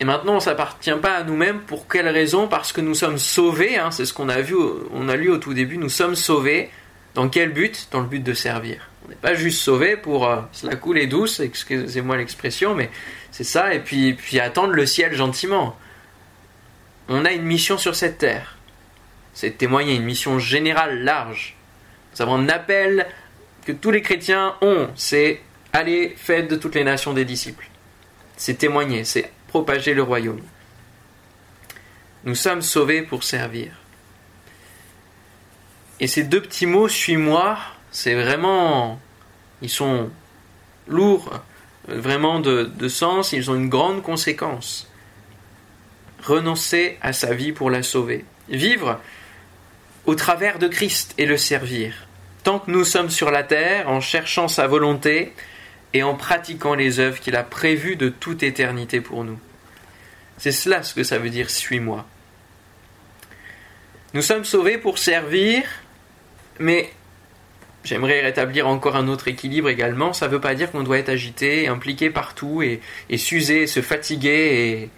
et 0.00 0.04
maintenant 0.04 0.32
on 0.32 0.36
ne 0.36 0.40
s'appartient 0.40 0.90
pas 1.00 1.16
à 1.16 1.22
nous-mêmes. 1.22 1.60
Pour 1.60 1.88
quelle 1.88 2.08
raison? 2.08 2.48
Parce 2.48 2.72
que 2.72 2.80
nous 2.80 2.94
sommes 2.94 3.18
sauvés, 3.18 3.78
hein, 3.78 3.90
c'est 3.90 4.04
ce 4.04 4.12
qu'on 4.12 4.28
a 4.28 4.40
vu, 4.40 4.56
on 4.92 5.08
a 5.08 5.16
lu 5.16 5.30
au 5.30 5.38
tout 5.38 5.54
début, 5.54 5.78
nous 5.78 5.88
sommes 5.88 6.16
sauvés. 6.16 6.70
Dans 7.14 7.28
quel 7.28 7.52
but? 7.52 7.88
Dans 7.90 8.00
le 8.00 8.06
but 8.06 8.22
de 8.22 8.32
servir. 8.32 8.88
On 9.04 9.08
n'est 9.08 9.16
pas 9.16 9.34
juste 9.34 9.60
sauvé 9.60 9.96
pour 9.96 10.26
euh, 10.26 10.40
se 10.52 10.66
la 10.66 10.76
couler 10.76 11.06
douce, 11.06 11.40
excusez-moi 11.40 12.16
l'expression, 12.16 12.74
mais 12.74 12.90
c'est 13.30 13.44
ça, 13.44 13.74
et 13.74 13.80
puis, 13.80 14.14
puis 14.14 14.40
attendre 14.40 14.72
le 14.72 14.86
ciel 14.86 15.14
gentiment. 15.14 15.76
On 17.08 17.24
a 17.24 17.32
une 17.32 17.42
mission 17.42 17.78
sur 17.78 17.94
cette 17.94 18.18
terre. 18.18 18.56
C'est 19.34 19.58
témoigner, 19.58 19.94
une 19.94 20.04
mission 20.04 20.38
générale, 20.38 21.02
large. 21.02 21.56
Nous 22.14 22.22
avons 22.22 22.34
un 22.34 22.48
appel 22.48 23.06
que 23.64 23.72
tous 23.72 23.90
les 23.90 24.02
chrétiens 24.02 24.54
ont, 24.60 24.88
c'est 24.96 25.40
aller 25.72 26.14
faire 26.16 26.46
de 26.46 26.56
toutes 26.56 26.74
les 26.74 26.84
nations 26.84 27.12
des 27.12 27.24
disciples. 27.24 27.68
C'est 28.36 28.54
témoigner, 28.54 29.04
c'est 29.04 29.30
propager 29.48 29.94
le 29.94 30.02
royaume. 30.02 30.40
Nous 32.24 32.34
sommes 32.34 32.62
sauvés 32.62 33.02
pour 33.02 33.24
servir. 33.24 33.72
Et 36.00 36.06
ces 36.06 36.24
deux 36.24 36.42
petits 36.42 36.66
mots, 36.66 36.88
suis-moi, 36.88 37.58
c'est 37.90 38.14
vraiment. 38.14 39.00
Ils 39.60 39.70
sont 39.70 40.10
lourds, 40.88 41.40
vraiment 41.86 42.40
de, 42.40 42.88
sens, 42.88 43.32
ils 43.32 43.50
ont 43.50 43.54
une 43.54 43.68
grande 43.68 44.02
conséquence. 44.02 44.88
Renoncer 46.22 46.98
à 47.00 47.12
sa 47.12 47.34
vie 47.34 47.52
pour 47.52 47.70
la 47.70 47.82
sauver. 47.82 48.24
Vivre 48.48 49.00
au 50.06 50.14
travers 50.14 50.58
de 50.58 50.68
Christ 50.68 51.14
et 51.18 51.26
le 51.26 51.36
servir. 51.36 52.06
Tant 52.44 52.58
que 52.58 52.70
nous 52.70 52.84
sommes 52.84 53.10
sur 53.10 53.30
la 53.30 53.42
terre, 53.44 53.88
en 53.88 54.00
cherchant 54.00 54.48
sa 54.48 54.66
volonté 54.66 55.32
et 55.94 56.02
en 56.02 56.14
pratiquant 56.14 56.74
les 56.74 56.98
œuvres 56.98 57.20
qu'il 57.20 57.36
a 57.36 57.44
prévues 57.44 57.96
de 57.96 58.08
toute 58.08 58.42
éternité 58.42 59.00
pour 59.00 59.24
nous. 59.24 59.38
C'est 60.38 60.52
cela 60.52 60.82
ce 60.82 60.94
que 60.94 61.04
ça 61.04 61.18
veut 61.18 61.30
dire 61.30 61.50
suis-moi. 61.50 62.06
Nous 64.14 64.22
sommes 64.22 64.44
sauvés 64.44 64.76
pour 64.76 64.98
servir, 64.98 65.62
mais 66.58 66.90
j'aimerais 67.84 68.20
rétablir 68.20 68.68
encore 68.68 68.96
un 68.96 69.08
autre 69.08 69.28
équilibre 69.28 69.68
également. 69.68 70.12
Ça 70.12 70.26
ne 70.26 70.32
veut 70.32 70.40
pas 70.40 70.54
dire 70.54 70.70
qu'on 70.70 70.82
doit 70.82 70.98
être 70.98 71.08
agité, 71.08 71.68
impliqué 71.68 72.10
partout 72.10 72.62
et, 72.62 72.80
s'user, 73.16 73.66
se 73.66 73.80
fatiguer 73.80 74.90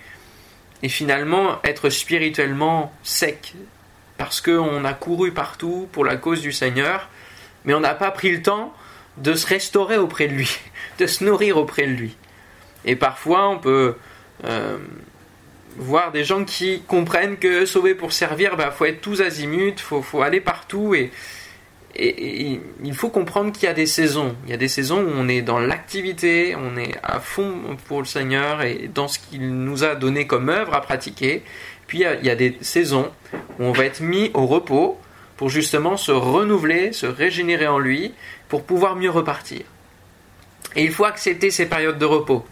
et, 0.82 0.88
finalement 0.88 1.60
être 1.64 1.90
spirituellement 1.90 2.92
sec. 3.02 3.54
Parce 4.24 4.40
qu'on 4.40 4.86
a 4.86 4.94
couru 4.94 5.32
partout 5.32 5.86
pour 5.92 6.02
la 6.02 6.16
cause 6.16 6.40
du 6.40 6.50
Seigneur, 6.50 7.10
mais 7.66 7.74
on 7.74 7.80
n'a 7.80 7.92
pas 7.92 8.10
pris 8.10 8.32
le 8.32 8.40
temps 8.40 8.72
de 9.18 9.34
se 9.34 9.46
restaurer 9.46 9.98
auprès 9.98 10.28
de 10.28 10.32
lui, 10.32 10.58
de 10.98 11.06
se 11.06 11.22
nourrir 11.22 11.58
auprès 11.58 11.86
de 11.86 11.92
lui. 11.92 12.16
Et 12.86 12.96
parfois 12.96 13.50
on 13.50 13.58
peut 13.58 13.96
euh, 14.44 14.78
voir 15.76 16.10
des 16.10 16.24
gens 16.24 16.46
qui 16.46 16.80
comprennent 16.88 17.36
que 17.36 17.66
sauver 17.66 17.94
pour 17.94 18.14
servir, 18.14 18.52
il 18.54 18.56
bah, 18.56 18.70
faut 18.70 18.86
être 18.86 19.02
tous 19.02 19.20
azimuts, 19.20 19.76
faut, 19.76 20.00
faut 20.00 20.22
aller 20.22 20.40
partout 20.40 20.94
et, 20.94 21.12
et, 21.96 22.60
il 22.82 22.94
faut 22.94 23.08
comprendre 23.08 23.52
qu'il 23.52 23.64
y 23.64 23.68
a 23.68 23.74
des 23.74 23.86
saisons. 23.86 24.34
Il 24.44 24.50
y 24.50 24.52
a 24.52 24.56
des 24.56 24.68
saisons 24.68 25.00
où 25.00 25.10
on 25.14 25.28
est 25.28 25.42
dans 25.42 25.58
l'activité, 25.58 26.56
on 26.56 26.76
est 26.76 26.94
à 27.02 27.20
fond 27.20 27.76
pour 27.86 28.00
le 28.00 28.06
Seigneur 28.06 28.62
et 28.62 28.90
dans 28.92 29.08
ce 29.08 29.18
qu'il 29.18 29.48
nous 29.64 29.84
a 29.84 29.94
donné 29.94 30.26
comme 30.26 30.48
œuvre 30.48 30.74
à 30.74 30.80
pratiquer. 30.80 31.42
Puis 31.86 31.98
il 31.98 32.26
y, 32.26 32.30
a, 32.30 32.34
des 32.34 32.56
saisons 32.62 33.10
où 33.32 33.64
on 33.64 33.72
va 33.72 33.84
être 33.84 34.00
mis 34.00 34.30
au 34.34 34.46
repos 34.46 34.98
pour 35.36 35.48
justement 35.48 35.96
se 35.96 36.12
renouveler, 36.12 36.92
se 36.92 37.06
régénérer 37.06 37.66
en 37.66 37.78
lui, 37.78 38.14
pour 38.48 38.64
pouvoir 38.64 38.96
mieux 38.96 39.10
repartir. 39.10 39.62
Et 40.76 40.84
il 40.84 40.92
faut 40.92 41.04
accepter 41.04 41.50
ces 41.50 41.66
périodes 41.66 41.98
de 41.98 42.04
repos. 42.04 42.44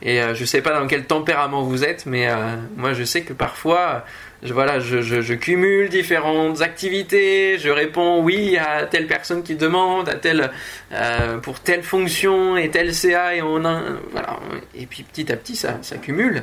Et 0.00 0.20
euh, 0.20 0.34
je 0.34 0.40
ne 0.40 0.46
sais 0.46 0.62
pas 0.62 0.78
dans 0.78 0.86
quel 0.86 1.04
tempérament 1.04 1.62
vous 1.62 1.84
êtes, 1.84 2.06
mais 2.06 2.28
euh, 2.28 2.56
moi 2.76 2.92
je 2.92 3.04
sais 3.04 3.22
que 3.22 3.32
parfois, 3.32 4.04
je, 4.42 4.52
voilà, 4.52 4.80
je, 4.80 5.34
cumule 5.34 5.88
différentes 5.88 6.60
activités, 6.62 7.58
je 7.58 7.70
réponds 7.70 8.22
oui 8.22 8.56
à 8.56 8.86
telle 8.86 9.06
personne 9.06 9.42
qui 9.42 9.54
demande, 9.54 10.08
à 10.08 10.14
telle, 10.14 10.50
euh, 10.92 11.38
pour 11.38 11.60
telle 11.60 11.82
fonction 11.82 12.56
et 12.56 12.70
tel 12.70 12.94
CA, 12.94 13.34
et, 13.34 13.42
on 13.42 13.64
a, 13.64 13.80
voilà, 14.10 14.40
et 14.74 14.86
puis 14.86 15.04
petit 15.04 15.30
à 15.30 15.36
petit 15.36 15.56
ça, 15.56 15.78
ça 15.82 15.96
cumule. 15.96 16.42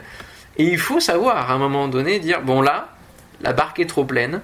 Et 0.58 0.64
il 0.64 0.78
faut 0.78 1.00
savoir 1.00 1.52
à 1.52 1.54
un 1.54 1.58
moment 1.58 1.88
donné 1.88 2.20
dire, 2.20 2.42
bon 2.42 2.62
là, 2.62 2.96
la 3.42 3.54
barque 3.54 3.80
est 3.80 3.90
trop 3.90 4.06
pleine, 4.06 4.42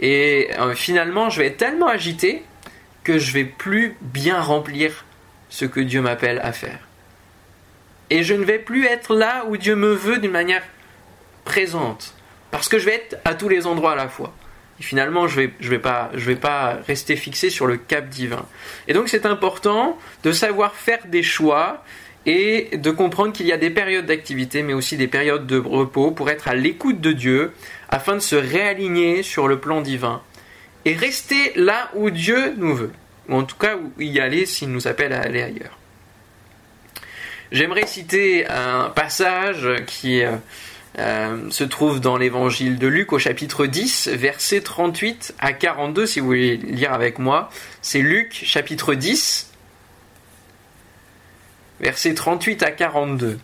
et 0.00 0.50
finalement 0.74 1.30
je 1.30 1.40
vais 1.40 1.46
être 1.46 1.56
tellement 1.56 1.88
agité 1.88 2.42
que 3.04 3.18
je 3.18 3.32
vais 3.32 3.44
plus 3.44 3.96
bien 4.00 4.40
remplir 4.40 5.04
ce 5.48 5.64
que 5.64 5.78
Dieu 5.78 6.00
m'appelle 6.00 6.40
à 6.42 6.52
faire. 6.52 6.80
Et 8.10 8.24
je 8.24 8.34
ne 8.34 8.44
vais 8.44 8.58
plus 8.58 8.86
être 8.86 9.14
là 9.14 9.44
où 9.48 9.56
Dieu 9.56 9.76
me 9.76 9.92
veut 9.92 10.18
d'une 10.18 10.32
manière 10.32 10.62
présente. 11.44 12.15
Parce 12.50 12.68
que 12.68 12.78
je 12.78 12.84
vais 12.86 12.94
être 12.94 13.18
à 13.24 13.34
tous 13.34 13.48
les 13.48 13.66
endroits 13.66 13.92
à 13.92 13.96
la 13.96 14.08
fois. 14.08 14.34
Et 14.78 14.82
finalement, 14.82 15.26
je 15.26 15.40
ne 15.40 15.46
vais, 15.46 15.52
je 15.60 15.70
vais, 15.70 15.78
pas, 15.78 16.10
je 16.14 16.24
vais 16.24 16.36
pas 16.36 16.78
rester 16.86 17.16
fixé 17.16 17.50
sur 17.50 17.66
le 17.66 17.76
cap 17.76 18.08
divin. 18.08 18.44
Et 18.88 18.92
donc, 18.92 19.08
c'est 19.08 19.26
important 19.26 19.98
de 20.22 20.32
savoir 20.32 20.74
faire 20.74 21.06
des 21.06 21.22
choix 21.22 21.82
et 22.26 22.76
de 22.76 22.90
comprendre 22.90 23.32
qu'il 23.32 23.46
y 23.46 23.52
a 23.52 23.56
des 23.56 23.70
périodes 23.70 24.06
d'activité, 24.06 24.62
mais 24.62 24.74
aussi 24.74 24.96
des 24.96 25.06
périodes 25.06 25.46
de 25.46 25.58
repos 25.58 26.10
pour 26.10 26.28
être 26.28 26.48
à 26.48 26.54
l'écoute 26.54 27.00
de 27.00 27.12
Dieu, 27.12 27.52
afin 27.88 28.14
de 28.14 28.20
se 28.20 28.36
réaligner 28.36 29.22
sur 29.22 29.46
le 29.48 29.60
plan 29.60 29.80
divin 29.80 30.20
et 30.84 30.94
rester 30.94 31.52
là 31.56 31.90
où 31.94 32.10
Dieu 32.10 32.54
nous 32.56 32.74
veut, 32.74 32.92
ou 33.28 33.34
en 33.34 33.44
tout 33.44 33.56
cas 33.56 33.76
où 33.76 34.00
y 34.00 34.20
aller 34.20 34.44
s'il 34.44 34.70
nous 34.70 34.88
appelle 34.88 35.12
à 35.12 35.20
aller 35.20 35.42
ailleurs. 35.42 35.78
J'aimerais 37.52 37.86
citer 37.86 38.46
un 38.48 38.90
passage 38.90 39.68
qui 39.86 40.22
euh, 40.98 41.26
euh, 41.26 41.50
se 41.50 41.64
trouve 41.64 42.00
dans 42.00 42.16
l'évangile 42.16 42.78
de 42.78 42.86
Luc 42.86 43.12
au 43.12 43.18
chapitre 43.18 43.66
10, 43.66 44.08
versets 44.08 44.60
38 44.60 45.34
à 45.38 45.52
42, 45.52 46.06
si 46.06 46.20
vous 46.20 46.26
voulez 46.26 46.56
lire 46.56 46.92
avec 46.92 47.18
moi. 47.18 47.50
C'est 47.82 48.00
Luc 48.00 48.32
chapitre 48.32 48.94
10, 48.94 49.52
versets 51.80 52.14
38 52.14 52.62
à 52.62 52.70
42. 52.70 53.38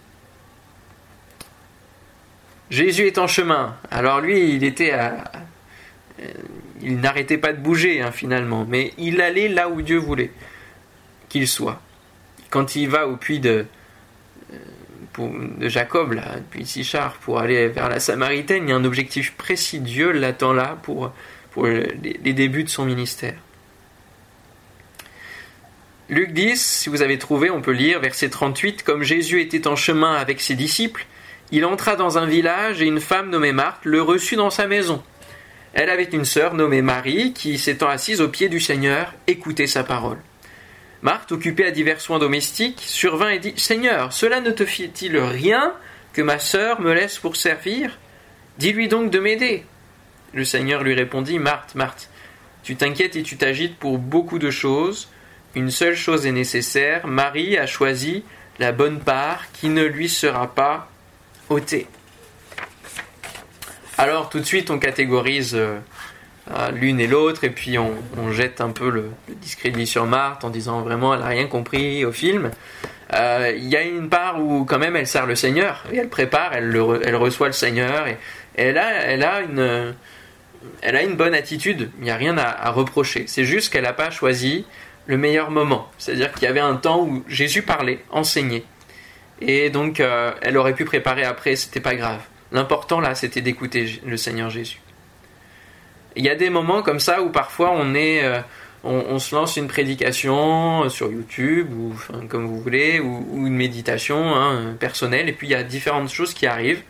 Jésus 2.70 3.06
est 3.06 3.18
en 3.18 3.26
chemin. 3.26 3.76
Alors 3.90 4.20
lui, 4.20 4.54
il 4.54 4.64
était 4.64 4.92
à... 4.92 5.24
Il 6.80 7.00
n'arrêtait 7.00 7.38
pas 7.38 7.52
de 7.52 7.58
bouger 7.58 8.00
hein, 8.00 8.12
finalement, 8.12 8.66
mais 8.68 8.92
il 8.98 9.20
allait 9.20 9.48
là 9.48 9.68
où 9.68 9.82
Dieu 9.82 9.98
voulait 9.98 10.32
qu'il 11.28 11.46
soit. 11.46 11.80
Quand 12.50 12.76
il 12.76 12.88
va 12.88 13.06
au 13.06 13.16
puits 13.16 13.40
de, 13.40 13.66
de 15.18 15.68
Jacob, 15.68 16.12
là, 16.12 16.36
depuis 16.36 16.66
Sichar, 16.66 17.14
pour 17.14 17.38
aller 17.38 17.68
vers 17.68 17.88
la 17.88 18.00
Samaritaine, 18.00 18.64
il 18.64 18.70
y 18.70 18.72
a 18.72 18.76
un 18.76 18.84
objectif 18.84 19.32
précis. 19.34 19.80
Dieu 19.80 20.10
l'attend 20.12 20.52
là 20.52 20.78
pour, 20.82 21.12
pour 21.50 21.66
les, 21.66 22.32
débuts 22.32 22.64
de 22.64 22.68
son 22.68 22.84
ministère. 22.84 23.34
Luc 26.08 26.32
10, 26.32 26.60
si 26.60 26.88
vous 26.88 27.02
avez 27.02 27.18
trouvé, 27.18 27.50
on 27.50 27.62
peut 27.62 27.72
lire 27.72 28.00
verset 28.00 28.28
38, 28.28 28.82
Comme 28.82 29.02
Jésus 29.02 29.40
était 29.40 29.66
en 29.66 29.76
chemin 29.76 30.14
avec 30.14 30.40
ses 30.40 30.54
disciples, 30.54 31.06
il 31.50 31.64
entra 31.64 31.96
dans 31.96 32.18
un 32.18 32.26
village 32.26 32.82
et 32.82 32.86
une 32.86 33.00
femme 33.00 33.30
nommée 33.30 33.52
Marthe 33.52 33.84
le 33.84 34.02
reçut 34.02 34.36
dans 34.36 34.50
sa 34.50 34.66
maison. 34.66 35.02
Elle 35.74 35.90
avait 35.90 36.04
une 36.04 36.24
sœur 36.24 36.54
nommée 36.54 36.82
Marie 36.82 37.32
qui, 37.32 37.58
s'étant 37.58 37.88
assise 37.88 38.20
au 38.20 38.28
pied 38.28 38.48
du 38.48 38.60
Seigneur, 38.60 39.14
écoutait 39.26 39.66
sa 39.66 39.84
parole. 39.84 40.18
Marthe, 41.02 41.32
occupée 41.32 41.66
à 41.66 41.72
divers 41.72 42.00
soins 42.00 42.20
domestiques, 42.20 42.82
survint 42.86 43.30
et 43.30 43.40
dit 43.40 43.54
Seigneur, 43.56 44.12
cela 44.12 44.40
ne 44.40 44.52
te 44.52 44.64
fit-il 44.64 45.18
rien 45.18 45.74
que 46.12 46.22
ma 46.22 46.38
sœur 46.38 46.80
me 46.80 46.92
laisse 46.92 47.18
pour 47.18 47.34
servir? 47.34 47.98
Dis-lui 48.58 48.86
donc 48.86 49.10
de 49.10 49.18
m'aider. 49.18 49.64
Le 50.32 50.44
Seigneur 50.44 50.84
lui 50.84 50.94
répondit 50.94 51.40
Marthe, 51.40 51.74
Marthe, 51.74 52.08
tu 52.62 52.76
t'inquiètes 52.76 53.16
et 53.16 53.24
tu 53.24 53.36
t'agites 53.36 53.76
pour 53.76 53.98
beaucoup 53.98 54.38
de 54.38 54.50
choses. 54.50 55.08
Une 55.56 55.70
seule 55.70 55.96
chose 55.96 56.24
est 56.24 56.32
nécessaire 56.32 57.06
Marie 57.06 57.58
a 57.58 57.66
choisi 57.66 58.22
la 58.60 58.70
bonne 58.70 59.00
part 59.00 59.50
qui 59.52 59.68
ne 59.68 59.84
lui 59.84 60.08
sera 60.08 60.54
pas 60.54 60.88
ôtée. 61.48 61.88
Alors 63.98 64.30
tout 64.30 64.38
de 64.38 64.44
suite 64.44 64.70
on 64.70 64.78
catégorise 64.78 65.54
euh, 65.54 65.78
l'une 66.74 67.00
et 67.00 67.06
l'autre, 67.06 67.44
et 67.44 67.50
puis 67.50 67.78
on, 67.78 67.92
jette 68.32 68.60
un 68.60 68.70
peu 68.70 68.90
le, 68.90 69.10
discrédit 69.40 69.86
sur 69.86 70.06
Marthe 70.06 70.44
en 70.44 70.50
disant 70.50 70.82
vraiment 70.82 71.14
elle 71.14 71.20
n'a 71.20 71.26
rien 71.26 71.46
compris 71.46 72.04
au 72.04 72.12
film. 72.12 72.50
Euh, 73.14 73.52
il 73.56 73.68
y 73.68 73.76
a 73.76 73.82
une 73.82 74.08
part 74.08 74.42
où 74.42 74.64
quand 74.64 74.78
même 74.78 74.96
elle 74.96 75.06
sert 75.06 75.26
le 75.26 75.34
Seigneur, 75.34 75.84
et 75.92 75.98
elle 75.98 76.08
prépare, 76.08 76.54
elle, 76.54 76.74
elle 77.04 77.16
reçoit 77.16 77.48
le 77.48 77.52
Seigneur, 77.52 78.06
et, 78.06 78.16
elle, 78.54 78.78
a, 78.78 78.92
elle, 79.04 79.22
a 79.22 79.40
une, 79.40 79.94
elle 80.80 80.96
a 80.96 81.02
une 81.02 81.16
bonne 81.16 81.34
attitude, 81.34 81.90
il 81.98 82.04
n'y 82.04 82.10
a 82.10 82.16
rien 82.16 82.36
à, 82.38 82.70
reprocher. 82.70 83.24
C'est 83.26 83.44
juste 83.44 83.72
qu'elle 83.72 83.84
n'a 83.84 83.92
pas 83.92 84.10
choisi 84.10 84.64
le 85.06 85.16
meilleur 85.16 85.50
moment. 85.50 85.90
C'est-à-dire 85.98 86.32
qu'il 86.32 86.44
y 86.44 86.46
avait 86.46 86.60
un 86.60 86.76
temps 86.76 87.02
où 87.02 87.24
Jésus 87.28 87.62
parlait, 87.62 88.02
enseignait. 88.10 88.64
Et 89.40 89.70
donc 89.70 90.00
euh, 90.00 90.32
elle 90.40 90.56
aurait 90.56 90.74
pu 90.74 90.84
préparer 90.84 91.24
après, 91.24 91.56
c'était 91.56 91.80
pas 91.80 91.94
grave. 91.94 92.20
L'important 92.52 93.00
là, 93.00 93.14
c'était 93.14 93.40
d'écouter 93.40 94.00
le 94.06 94.16
Seigneur 94.16 94.50
Jésus. 94.50 94.78
Il 96.16 96.24
y 96.24 96.28
a 96.28 96.34
des 96.34 96.50
moments 96.50 96.82
comme 96.82 97.00
ça 97.00 97.22
où 97.22 97.30
parfois 97.30 97.72
on 97.72 97.94
est, 97.94 98.24
euh, 98.24 98.40
on, 98.84 99.18
se 99.18 99.34
lance 99.34 99.56
une 99.56 99.68
prédication 99.68 100.88
sur 100.88 101.10
YouTube 101.10 101.72
ou 101.72 101.94
comme 102.28 102.46
vous 102.46 102.60
voulez, 102.60 103.00
ou, 103.00 103.46
une 103.46 103.54
méditation 103.54 104.34
hein, 104.34 104.74
personnelle, 104.78 105.28
et 105.28 105.32
puis 105.32 105.46
il 105.46 105.50
y 105.50 105.54
a 105.54 105.62
différentes 105.62 106.10
choses 106.10 106.34
qui 106.34 106.46
arrivent. 106.46 106.82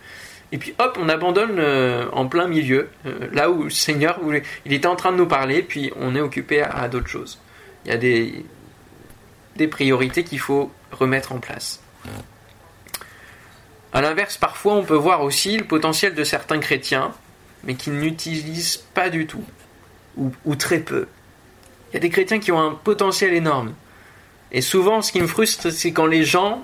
Et 0.52 0.58
puis 0.58 0.74
hop, 0.78 0.98
on 1.00 1.08
abandonne 1.08 1.58
euh, 1.58 2.06
en 2.12 2.26
plein 2.26 2.46
milieu, 2.46 2.90
euh, 3.06 3.28
là 3.32 3.50
où 3.50 3.64
le 3.64 3.70
Seigneur, 3.70 4.20
il 4.66 4.72
était 4.72 4.86
en 4.86 4.96
train 4.96 5.12
de 5.12 5.16
nous 5.16 5.26
parler, 5.26 5.62
puis 5.62 5.92
on 5.96 6.14
est 6.14 6.20
occupé 6.20 6.62
à, 6.62 6.88
d'autres 6.88 7.08
choses. 7.08 7.40
Il 7.84 7.90
y 7.90 7.94
a 7.94 7.96
des, 7.96 8.44
des 9.56 9.66
priorités 9.66 10.24
qu'il 10.24 10.38
faut 10.38 10.70
remettre 10.92 11.32
en 11.32 11.38
place. 11.38 11.80
A 13.94 14.00
l'inverse, 14.00 14.36
parfois 14.38 14.74
on 14.74 14.84
peut 14.84 14.96
voir 14.96 15.22
aussi 15.22 15.56
le 15.56 15.64
potentiel 15.64 16.14
de 16.14 16.24
certains 16.24 16.58
chrétiens, 16.58 17.12
mais 17.64 17.74
qui 17.74 17.90
n'utilisent 17.90 18.76
pas 18.94 19.10
du 19.10 19.26
tout, 19.26 19.44
ou, 20.16 20.32
ou, 20.44 20.56
très 20.56 20.78
peu. 20.78 21.06
Il 21.90 21.94
y 21.94 21.96
a 21.96 22.00
des 22.00 22.10
chrétiens 22.10 22.38
qui 22.38 22.52
ont 22.52 22.60
un 22.60 22.72
potentiel 22.72 23.34
énorme. 23.34 23.74
Et 24.50 24.60
souvent, 24.60 25.02
ce 25.02 25.12
qui 25.12 25.20
me 25.20 25.26
frustre, 25.26 25.70
c'est 25.70 25.92
quand 25.92 26.06
les 26.06 26.24
gens 26.24 26.62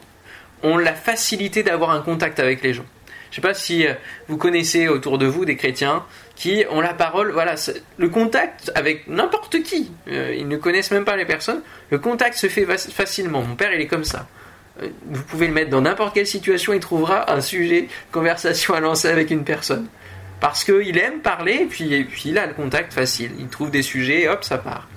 ont 0.62 0.76
la 0.76 0.95
facilité 0.95 1.62
d'avoir 1.62 1.90
un 1.90 2.00
contact 2.00 2.40
avec 2.40 2.62
les 2.62 2.75
gens. 2.75 2.85
Je 3.31 3.33
ne 3.38 3.43
sais 3.43 3.49
pas 3.49 3.55
si 3.55 3.87
euh, 3.87 3.93
vous 4.28 4.38
connaissez 4.38 4.88
autour 4.88 5.19
de 5.19 5.26
vous 5.26 5.45
des 5.45 5.57
chrétiens 5.57 6.05
qui 6.35 6.64
ont 6.71 6.81
la 6.81 6.95
parole, 6.95 7.33
voilà, 7.33 7.57
le 7.99 8.09
contact 8.09 8.73
avec 8.75 9.07
n'importe 9.07 9.62
qui. 9.62 9.90
Euh, 10.09 10.35
ils 10.37 10.49
ne 10.49 10.57
connaissent 10.57 10.90
même 10.90 11.05
pas 11.05 11.17
les 11.17 11.26
personnes. 11.26 11.61
Le 11.90 11.99
contact 11.99 12.37
se 12.37 12.49
fait 12.49 12.64
facilement. 12.64 13.43
Mon 13.43 13.55
père, 13.55 13.73
il 13.75 13.81
est 13.81 13.87
comme 13.87 14.05
ça. 14.05 14.28
Euh, 14.83 14.88
vous 15.11 15.23
pouvez 15.25 15.47
le 15.47 15.52
mettre 15.52 15.71
dans 15.71 15.83
n'importe 15.83 16.14
quelle 16.14 16.26
situation, 16.26 16.73
il 16.73 16.81
trouvera 16.81 17.31
un 17.31 17.40
sujet, 17.40 17.88
conversation 18.12 18.75
à 18.75 18.81
lancer 18.81 19.09
avec 19.09 19.31
une 19.31 19.45
personne. 19.45 19.87
Parce 20.40 20.64
qu'il 20.64 20.97
aime 20.99 21.21
parler, 21.21 21.61
et 21.62 21.66
puis, 21.66 22.07
il 22.25 22.38
a 22.38 22.47
le 22.47 22.54
contact 22.54 22.92
facile. 22.92 23.33
Il 23.38 23.49
trouve 23.49 23.71
des 23.71 23.83
sujets, 23.83 24.23
et 24.23 24.28
hop, 24.28 24.45
ça 24.45 24.59
part. 24.59 24.88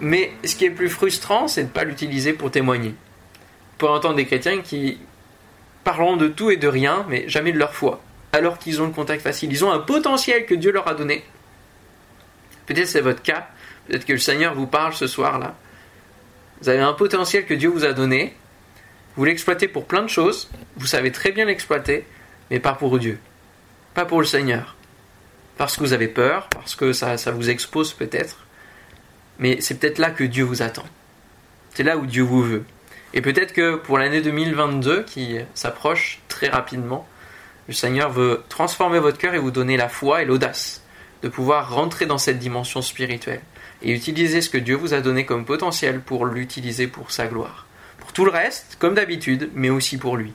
Mais 0.00 0.32
ce 0.44 0.56
qui 0.56 0.64
est 0.64 0.70
plus 0.70 0.88
frustrant, 0.88 1.48
c'est 1.48 1.62
de 1.62 1.68
ne 1.68 1.72
pas 1.72 1.84
l'utiliser 1.84 2.32
pour 2.32 2.50
témoigner. 2.50 2.94
Pour 3.78 3.90
entendre 3.90 4.16
des 4.16 4.26
chrétiens 4.26 4.60
qui 4.60 4.98
parleront 5.84 6.16
de 6.16 6.28
tout 6.28 6.50
et 6.50 6.56
de 6.56 6.68
rien, 6.68 7.04
mais 7.08 7.28
jamais 7.28 7.52
de 7.52 7.58
leur 7.58 7.74
foi, 7.74 8.00
alors 8.32 8.58
qu'ils 8.58 8.80
ont 8.82 8.86
le 8.86 8.92
contact 8.92 9.22
facile. 9.22 9.50
Ils 9.52 9.64
ont 9.64 9.72
un 9.72 9.80
potentiel 9.80 10.46
que 10.46 10.54
Dieu 10.54 10.72
leur 10.72 10.88
a 10.88 10.94
donné. 10.94 11.24
Peut-être 12.66 12.86
c'est 12.86 13.00
votre 13.00 13.22
cas, 13.22 13.48
peut-être 13.86 14.04
que 14.04 14.12
le 14.12 14.18
Seigneur 14.18 14.54
vous 14.54 14.66
parle 14.66 14.94
ce 14.94 15.06
soir-là. 15.06 15.56
Vous 16.60 16.68
avez 16.68 16.80
un 16.80 16.92
potentiel 16.92 17.44
que 17.44 17.54
Dieu 17.54 17.68
vous 17.68 17.84
a 17.84 17.92
donné, 17.92 18.34
vous 19.16 19.24
l'exploitez 19.24 19.66
pour 19.66 19.86
plein 19.86 20.02
de 20.02 20.08
choses, 20.08 20.48
vous 20.76 20.86
savez 20.86 21.10
très 21.10 21.32
bien 21.32 21.44
l'exploiter, 21.44 22.06
mais 22.50 22.60
pas 22.60 22.74
pour 22.74 22.98
Dieu, 22.98 23.18
pas 23.94 24.04
pour 24.04 24.20
le 24.20 24.26
Seigneur. 24.26 24.76
Parce 25.56 25.76
que 25.76 25.80
vous 25.80 25.92
avez 25.92 26.08
peur, 26.08 26.48
parce 26.48 26.74
que 26.74 26.92
ça, 26.92 27.16
vous 27.32 27.50
expose 27.50 27.92
peut-être, 27.92 28.38
mais 29.38 29.60
c'est 29.60 29.78
peut-être 29.78 29.98
là 29.98 30.10
que 30.10 30.24
Dieu 30.24 30.44
vous 30.44 30.62
attend. 30.62 30.84
C'est 31.74 31.82
là 31.82 31.96
où 31.96 32.06
Dieu 32.06 32.22
vous 32.22 32.42
veut. 32.42 32.64
Et 33.14 33.20
peut-être 33.20 33.52
que 33.52 33.76
pour 33.76 33.98
l'année 33.98 34.22
2022 34.22 35.04
qui 35.04 35.36
s'approche 35.54 36.20
très 36.28 36.48
rapidement, 36.48 37.06
le 37.68 37.74
Seigneur 37.74 38.10
veut 38.10 38.42
transformer 38.48 38.98
votre 38.98 39.18
cœur 39.18 39.34
et 39.34 39.38
vous 39.38 39.50
donner 39.50 39.76
la 39.76 39.88
foi 39.88 40.22
et 40.22 40.24
l'audace 40.24 40.82
de 41.22 41.28
pouvoir 41.28 41.72
rentrer 41.72 42.06
dans 42.06 42.18
cette 42.18 42.38
dimension 42.38 42.82
spirituelle 42.82 43.42
et 43.82 43.92
utiliser 43.92 44.40
ce 44.40 44.50
que 44.50 44.58
Dieu 44.58 44.74
vous 44.74 44.94
a 44.94 45.00
donné 45.00 45.26
comme 45.26 45.44
potentiel 45.44 46.00
pour 46.00 46.26
l'utiliser 46.26 46.86
pour 46.86 47.10
sa 47.10 47.26
gloire. 47.26 47.66
Pour 47.98 48.12
tout 48.12 48.24
le 48.24 48.30
reste, 48.30 48.76
comme 48.78 48.94
d'habitude, 48.94 49.50
mais 49.54 49.70
aussi 49.70 49.98
pour 49.98 50.16
lui. 50.16 50.32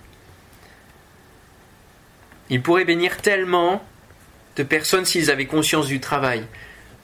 Il 2.50 2.62
pourrait 2.62 2.86
bénir 2.86 3.18
tellement 3.18 3.84
de 4.56 4.64
personnes 4.64 5.06
s'ils 5.06 5.30
avaient 5.30 5.46
conscience 5.46 5.88
du 5.88 6.00
travail 6.00 6.44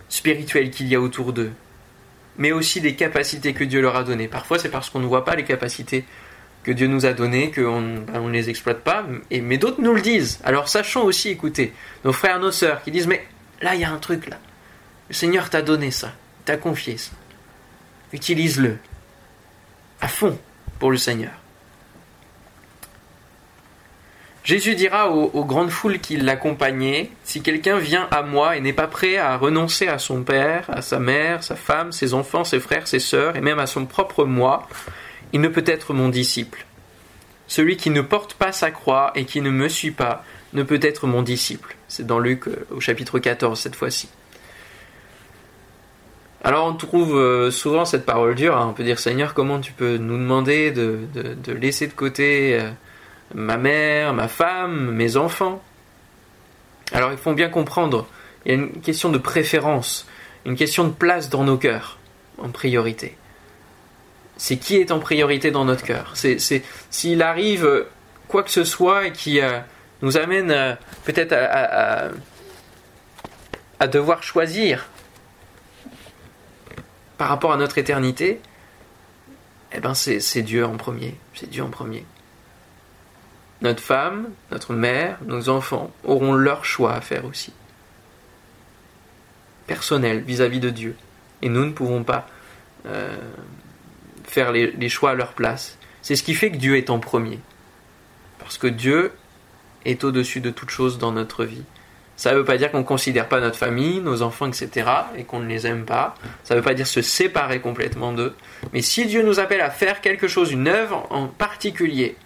spirituel 0.10 0.70
qu'il 0.72 0.88
y 0.88 0.96
a 0.96 1.02
autour 1.02 1.34
d'eux, 1.34 1.52
mais 2.38 2.52
aussi 2.52 2.82
des 2.82 2.96
capacités 2.96 3.54
que 3.54 3.64
Dieu 3.64 3.82
leur 3.82 3.96
a 3.96 4.04
données. 4.04 4.28
Parfois, 4.28 4.60
c'est 4.60 4.70
parce 4.70 4.90
qu'on 4.90 5.00
ne 5.00 5.06
voit 5.06 5.26
pas 5.26 5.36
les 5.36 5.44
capacités 5.44 6.06
que 6.64 6.72
Dieu 6.72 6.88
nous 6.88 7.06
a 7.06 7.14
données 7.14 7.52
qu'on 7.52 7.82
ben, 7.82 8.22
ne 8.22 8.32
les 8.32 8.50
exploite 8.50 8.82
pas, 8.84 9.06
mais 9.32 9.58
d'autres 9.58 9.82
nous 9.82 9.94
le 9.94 10.02
disent. 10.02 10.40
Alors 10.44 10.70
sachons 10.70 11.04
aussi 11.04 11.30
écouter 11.30 11.74
nos 12.06 12.14
frères, 12.14 12.40
nos 12.40 12.52
sœurs 12.52 12.82
qui 12.84 12.92
disent 12.92 13.08
Mais 13.08 13.26
là, 13.62 13.76
il 13.76 13.82
y 13.82 13.84
a 13.84 13.92
un 13.92 13.98
truc 13.98 14.28
là. 14.28 14.40
Le 15.10 15.14
Seigneur 15.14 15.50
t'a 15.50 15.62
donné 15.62 15.92
ça, 15.92 16.14
t'a 16.46 16.56
confié 16.58 16.98
ça. 16.98 17.12
Utilise-le 18.14 18.78
à 20.00 20.08
fond 20.08 20.40
pour 20.80 20.92
le 20.92 20.98
Seigneur. 20.98 21.34
Jésus 24.44 24.76
dira 24.76 25.10
aux, 25.10 25.46
grandes 25.46 25.70
foules 25.70 26.00
qui 26.00 26.18
l'accompagnaient, 26.18 27.10
Si 27.24 27.42
quelqu'un 27.42 27.78
vient 27.78 28.10
à 28.12 28.24
moi 28.24 28.58
et 28.58 28.62
n'est 28.62 28.74
pas 28.74 28.88
prêt 28.88 29.15
à 29.15 29.38
renoncer 29.38 29.88
à 29.88 30.00
son 30.00 30.24
père, 30.24 30.65
à 30.67 30.82
sa 30.82 31.00
mère, 31.00 31.44
sa 31.44 31.56
femme, 31.56 31.94
ses 31.94 32.13
enfants, 32.13 32.44
ses 32.44 32.60
frères, 32.60 32.88
ses 32.88 33.00
sœurs, 33.00 33.38
et 33.38 33.41
même 33.41 33.60
à 33.60 33.67
son 33.67 33.86
propre 33.86 34.26
moi, 34.26 34.67
il 35.32 35.39
ne 35.39 35.48
peut 35.48 35.63
être 35.65 35.94
mon 35.94 36.10
disciple. 36.10 36.65
Celui 37.48 37.78
qui 37.78 37.89
ne 37.89 38.02
porte 38.02 38.34
pas 38.34 38.52
sa 38.52 38.70
croix 38.70 39.12
et 39.15 39.24
qui 39.24 39.39
ne 39.39 39.50
me 39.50 39.70
suit 39.70 39.91
pas 39.91 40.26
ne 40.54 40.63
peut 40.63 40.80
être 40.82 41.08
mon 41.08 41.22
disciple. 41.22 41.76
C'est 41.88 42.06
dans 42.06 42.20
Luc 42.20 42.48
euh, 42.48 42.67
au 42.72 42.80
chapitre 42.80 43.20
14 43.20 43.60
cette 43.60 43.76
fois-ci. 43.76 44.10
Alors 46.44 46.67
on 46.67 46.74
trouve 46.74 47.15
euh, 47.15 47.52
souvent 47.52 47.86
cette 47.86 48.06
parole 48.06 48.36
dure, 48.36 48.58
hein. 48.58 48.67
on 48.70 48.74
peut 48.74 48.84
dire 48.84 49.00
Seigneur, 49.00 49.34
comment 49.34 49.60
tu 49.62 49.72
peux 49.72 49.98
nous 49.98 50.17
demander 50.17 50.72
de, 50.72 51.08
laisser 51.48 51.88
de 51.88 51.94
côté 51.94 52.60
euh, 52.60 52.70
ma 53.34 53.58
mère, 53.58 54.13
ma 54.13 54.28
femme, 54.28 54.91
mes 54.91 55.17
enfants. 55.17 55.62
Alors 56.91 57.12
il 57.12 57.17
faut 57.17 57.34
bien 57.34 57.50
comprendre, 57.50 58.08
il 58.46 58.52
y 58.52 58.52
a 58.52 58.58
une 58.58 58.82
question 58.82 59.10
de 59.10 59.17
préférence, 59.17 60.08
une 60.46 60.56
question 60.56 60.86
de 60.86 60.91
place 60.91 61.30
dans 61.30 61.43
nos 61.43 61.58
cœurs, 61.58 61.98
en 62.38 62.50
priorité. 62.50 63.17
C'est 64.38 64.58
qui 64.58 64.78
est 64.78 64.91
en 64.91 65.00
priorité 65.00 65.52
dans 65.52 65.65
notre 65.65 65.84
cœur? 65.84 66.12
C'est 66.15 66.38
s'il 66.89 67.22
arrive 67.22 67.86
quoi 68.28 68.43
que 68.43 68.50
ce 68.50 68.63
soit 68.63 69.10
qui 69.12 69.39
euh, 69.39 69.60
nous 70.02 70.17
amène 70.17 70.52
euh, 70.52 70.74
peut-être 71.06 71.34
à, 71.34 72.10
à, 73.80 73.88
devoir 73.88 74.24
choisir 74.24 74.88
par 77.17 77.30
rapport 77.30 77.54
à 77.54 77.58
notre 77.58 77.78
éternité, 77.78 78.39
eh 79.72 79.80
ben 79.80 79.93
c'est 79.93 80.41
Dieu 80.41 80.65
en 80.65 80.78
premier. 80.78 81.15
C'est 81.36 81.50
Dieu 81.50 81.63
en 81.63 81.69
premier. 81.69 82.06
Notre 83.63 83.82
femme, 83.82 84.30
notre 84.52 84.73
mère, 84.73 85.17
nos 85.26 85.47
enfants 85.47 85.89
auront 86.04 86.34
leur 86.34 86.65
choix 86.65 86.93
à 86.93 87.02
faire 87.02 87.23
aussi. 87.23 87.54
Personnel 89.67 90.19
vis-à-vis 90.21 90.60
de 90.60 90.69
Dieu. 90.69 90.97
Et 91.41 91.47
nous 91.47 91.65
ne 91.65 91.71
pouvons 91.71 92.04
pas 92.04 92.28
euh, 92.86 93.15
faire 94.26 94.52
les, 94.52 94.89
choix 94.89 95.12
à 95.12 95.13
leur 95.13 95.32
place. 95.32 95.78
C'est 96.02 96.17
ce 96.17 96.23
qui 96.23 96.34
fait 96.34 96.52
que 96.52 96.58
Dieu 96.58 96.78
est 96.78 96.89
en 96.89 96.99
premier. 96.99 97.39
Parce 98.39 98.58
que 98.58 98.67
Dieu 98.67 99.13
est 99.86 100.04
au-dessus 100.04 100.41
de 100.41 100.49
toute 100.49 100.69
chose 100.69 100.97
dans 100.97 101.13
notre 101.13 101.45
vie. 101.45 101.63
Ça 102.17 102.34
ne 102.34 102.38
veut 102.38 102.45
pas 102.45 102.58
dire 102.58 102.69
qu'on 102.69 102.80
ne 102.80 102.84
considère 102.84 103.30
pas 103.30 103.39
notre 103.39 103.58
famille, 103.58 104.02
nos 104.02 104.21
enfants, 104.21 104.47
etc., 104.47 104.88
et 105.17 105.23
qu'on 105.23 105.39
ne 105.39 105.47
les 105.47 105.65
aime 105.65 105.86
pas. 105.86 106.15
Ça 106.43 106.54
ne 106.54 106.60
veut 106.60 106.63
pas 106.63 106.73
dire 106.73 106.86
se 106.86 107.02
séparer 107.02 107.62
complètement 107.62 108.12
d'eux. 108.12 108.36
Mais 108.73 108.82
si 108.82 109.06
Dieu 109.06 109.23
nous 109.23 109.39
appelle 109.39 109.62
à 109.62 109.69
faire 109.69 110.02
quelque 110.02 110.28
chose, 110.28 110.52
une 110.52 110.67
œuvre 110.67 111.08
en 111.10 111.28
particulier, 111.28 112.17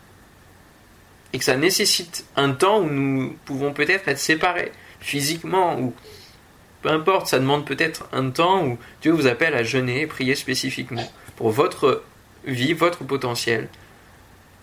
et 1.33 1.39
que 1.39 1.43
ça 1.43 1.57
nécessite 1.57 2.25
un 2.35 2.51
temps 2.51 2.79
où 2.79 2.89
nous 2.89 3.35
pouvons 3.45 3.73
peut-être 3.73 4.07
être 4.07 4.19
séparés 4.19 4.71
physiquement 4.99 5.79
ou 5.79 5.93
peu 6.81 6.89
importe, 6.89 7.27
ça 7.27 7.39
demande 7.39 7.65
peut-être 7.65 8.07
un 8.13 8.29
temps 8.29 8.65
où 8.65 8.77
Dieu 9.01 9.11
vous 9.11 9.27
appelle 9.27 9.55
à 9.55 9.63
jeûner 9.63 10.01
et 10.01 10.07
prier 10.07 10.35
spécifiquement 10.35 11.09
pour 11.35 11.49
votre 11.49 12.03
vie, 12.45 12.73
votre 12.73 13.03
potentiel. 13.03 13.67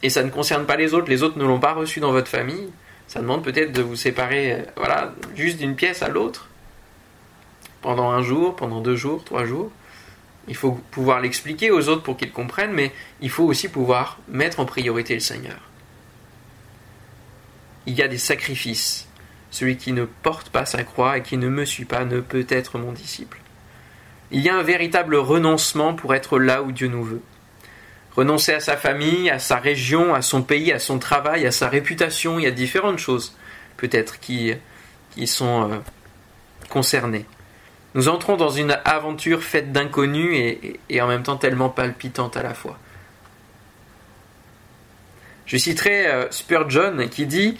Et 0.02 0.10
ça 0.10 0.22
ne 0.22 0.30
concerne 0.30 0.64
pas 0.64 0.76
les 0.76 0.94
autres, 0.94 1.08
les 1.08 1.22
autres 1.22 1.38
ne 1.38 1.44
l'ont 1.44 1.60
pas 1.60 1.72
reçu 1.72 2.00
dans 2.00 2.12
votre 2.12 2.28
famille. 2.28 2.68
Ça 3.08 3.20
demande 3.20 3.42
peut-être 3.42 3.72
de 3.72 3.82
vous 3.82 3.96
séparer, 3.96 4.52
euh, 4.52 4.62
voilà, 4.76 5.12
juste 5.34 5.58
d'une 5.58 5.76
pièce 5.76 6.02
à 6.02 6.08
l'autre, 6.08 6.48
pendant 7.82 8.10
un 8.10 8.22
jour, 8.22 8.56
pendant 8.56 8.80
deux 8.80 8.96
jours, 8.96 9.24
trois 9.24 9.44
jours. 9.44 9.70
Il 10.48 10.56
faut 10.56 10.72
pouvoir 10.90 11.20
l'expliquer 11.20 11.70
aux 11.70 11.88
autres 11.88 12.02
pour 12.02 12.16
qu'ils 12.16 12.32
comprennent, 12.32 12.72
mais 12.72 12.92
il 13.20 13.30
faut 13.30 13.44
aussi 13.44 13.68
pouvoir 13.68 14.18
mettre 14.28 14.60
en 14.60 14.64
priorité 14.64 15.14
le 15.14 15.20
Seigneur 15.20 15.56
il 17.86 17.94
y 17.94 18.02
a 18.02 18.08
des 18.08 18.18
sacrifices. 18.18 19.08
Celui 19.50 19.76
qui 19.76 19.92
ne 19.92 20.04
porte 20.04 20.50
pas 20.50 20.66
sa 20.66 20.82
croix 20.82 21.18
et 21.18 21.22
qui 21.22 21.36
ne 21.36 21.48
me 21.48 21.64
suit 21.64 21.84
pas 21.84 22.04
ne 22.04 22.20
peut 22.20 22.46
être 22.48 22.78
mon 22.78 22.92
disciple. 22.92 23.38
Il 24.30 24.40
y 24.40 24.48
a 24.48 24.56
un 24.56 24.62
véritable 24.62 25.16
renoncement 25.16 25.94
pour 25.94 26.14
être 26.14 26.38
là 26.38 26.62
où 26.62 26.72
Dieu 26.72 26.88
nous 26.88 27.04
veut. 27.04 27.22
Renoncer 28.16 28.54
à 28.54 28.60
sa 28.60 28.76
famille, 28.76 29.30
à 29.30 29.38
sa 29.38 29.56
région, 29.56 30.14
à 30.14 30.22
son 30.22 30.42
pays, 30.42 30.72
à 30.72 30.78
son 30.78 30.98
travail, 30.98 31.46
à 31.46 31.52
sa 31.52 31.68
réputation, 31.68 32.38
il 32.38 32.44
y 32.44 32.48
a 32.48 32.52
différentes 32.52 32.98
choses 32.98 33.36
peut-être 33.76 34.20
qui, 34.20 34.54
sont 35.26 35.70
euh, 35.70 35.76
concernées. 36.68 37.26
Nous 37.94 38.08
entrons 38.08 38.36
dans 38.36 38.50
une 38.50 38.76
aventure 38.84 39.42
faite 39.42 39.72
d'inconnus 39.72 40.58
et 40.88 41.00
en 41.00 41.06
même 41.06 41.22
temps 41.22 41.36
tellement 41.36 41.68
palpitante 41.68 42.36
à 42.36 42.42
la 42.42 42.54
fois. 42.54 42.78
Je 45.46 45.56
citerai 45.56 46.06
euh, 46.06 46.30
Spurgeon 46.30 47.08
qui 47.10 47.26
dit 47.26 47.58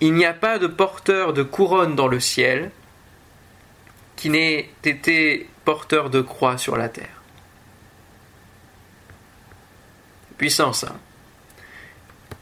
Il 0.00 0.14
n'y 0.14 0.24
a 0.24 0.32
pas 0.32 0.58
de 0.58 0.66
porteur 0.66 1.32
de 1.32 1.42
couronne 1.42 1.94
dans 1.94 2.08
le 2.08 2.20
ciel 2.20 2.70
qui 4.16 4.30
n'ait 4.30 4.70
été 4.84 5.48
porteur 5.64 6.10
de 6.10 6.20
croix 6.20 6.58
sur 6.58 6.76
la 6.76 6.88
terre. 6.88 7.22
Puissant 10.38 10.72
ça. 10.72 10.96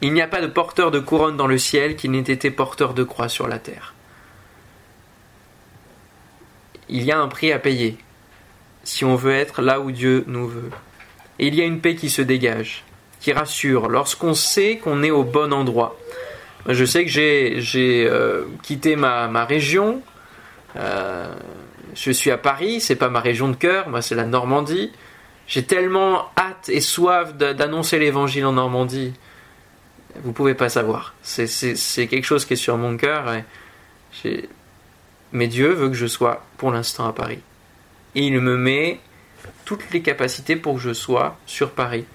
Il 0.01 0.13
n'y 0.13 0.21
a 0.21 0.27
pas 0.27 0.41
de 0.41 0.47
porteur 0.47 0.89
de 0.89 0.99
couronne 0.99 1.37
dans 1.37 1.47
le 1.47 1.59
ciel 1.59 1.95
qui 1.95 2.09
n'ait 2.09 2.19
été 2.19 2.49
porteur 2.49 2.93
de 2.93 3.03
croix 3.03 3.29
sur 3.29 3.47
la 3.47 3.59
terre. 3.59 3.93
Il 6.89 7.03
y 7.03 7.11
a 7.11 7.19
un 7.19 7.27
prix 7.27 7.51
à 7.51 7.59
payer 7.59 7.97
si 8.83 9.05
on 9.05 9.15
veut 9.15 9.33
être 9.33 9.61
là 9.61 9.79
où 9.79 9.91
Dieu 9.91 10.23
nous 10.27 10.47
veut. 10.47 10.71
Et 11.39 11.47
il 11.47 11.55
y 11.55 11.61
a 11.61 11.65
une 11.65 11.81
paix 11.81 11.95
qui 11.95 12.09
se 12.09 12.21
dégage, 12.21 12.83
qui 13.21 13.31
rassure, 13.33 13.87
lorsqu'on 13.87 14.33
sait 14.33 14.77
qu'on 14.77 15.03
est 15.03 15.11
au 15.11 15.23
bon 15.23 15.53
endroit. 15.53 15.97
Je 16.67 16.85
sais 16.85 17.05
que 17.05 17.09
j'ai 17.09 18.07
euh, 18.07 18.45
quitté 18.63 18.95
ma, 18.95 19.27
ma 19.27 19.45
région. 19.45 20.01
Euh, 20.75 21.33
je 21.95 22.11
suis 22.11 22.31
à 22.31 22.37
Paris, 22.37 22.81
c'est 22.81 22.95
pas 22.95 23.09
ma 23.09 23.19
région 23.19 23.49
de 23.49 23.55
cœur, 23.55 23.89
moi 23.89 24.01
c'est 24.01 24.15
la 24.15 24.25
Normandie. 24.25 24.91
J'ai 25.47 25.63
tellement 25.63 26.29
hâte 26.37 26.69
et 26.69 26.81
soif 26.81 27.35
d'annoncer 27.35 27.99
l'évangile 27.99 28.45
en 28.45 28.53
Normandie. 28.53 29.13
Vous 30.23 30.31
pouvez 30.31 30.53
pas 30.53 30.69
savoir. 30.69 31.13
C'est 31.23 32.07
quelque 32.07 32.23
chose 32.23 32.45
qui 32.45 32.53
est 32.53 32.57
sur 32.57 32.77
mon 32.77 32.95
cœur. 32.95 33.25
Mais 35.33 35.47
Dieu 35.47 35.69
veut 35.73 35.89
que 35.89 35.95
je 35.95 36.07
sois 36.07 36.45
pour 36.57 36.71
l'instant 36.71 37.07
à 37.07 37.13
Paris. 37.13 37.39
Et 38.15 38.21
il 38.23 38.39
me 38.39 38.55
met 38.55 38.99
toutes 39.65 39.91
les 39.91 40.01
capacités 40.01 40.55
pour 40.55 40.75
que 40.75 40.81
je 40.81 40.93
sois 40.93 41.37
sur 41.45 41.71
Paris. 41.71 42.05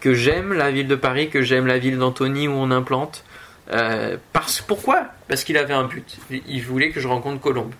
Que 0.00 0.14
j'aime 0.14 0.52
la 0.52 0.70
ville 0.70 0.88
de 0.88 0.94
Paris, 0.94 1.30
que 1.30 1.42
j'aime 1.42 1.66
la 1.66 1.78
ville 1.78 1.98
d'Antony 1.98 2.48
où 2.48 2.52
on 2.52 2.70
implante. 2.70 3.24
Euh, 3.72 4.16
parce, 4.32 4.60
pourquoi? 4.60 5.06
Parce 5.28 5.44
qu'il 5.44 5.56
avait 5.56 5.74
un 5.74 5.84
but. 5.84 6.16
Il 6.30 6.62
voulait 6.62 6.90
que 6.90 7.00
je 7.00 7.08
rencontre 7.08 7.40
Colombe. 7.40 7.72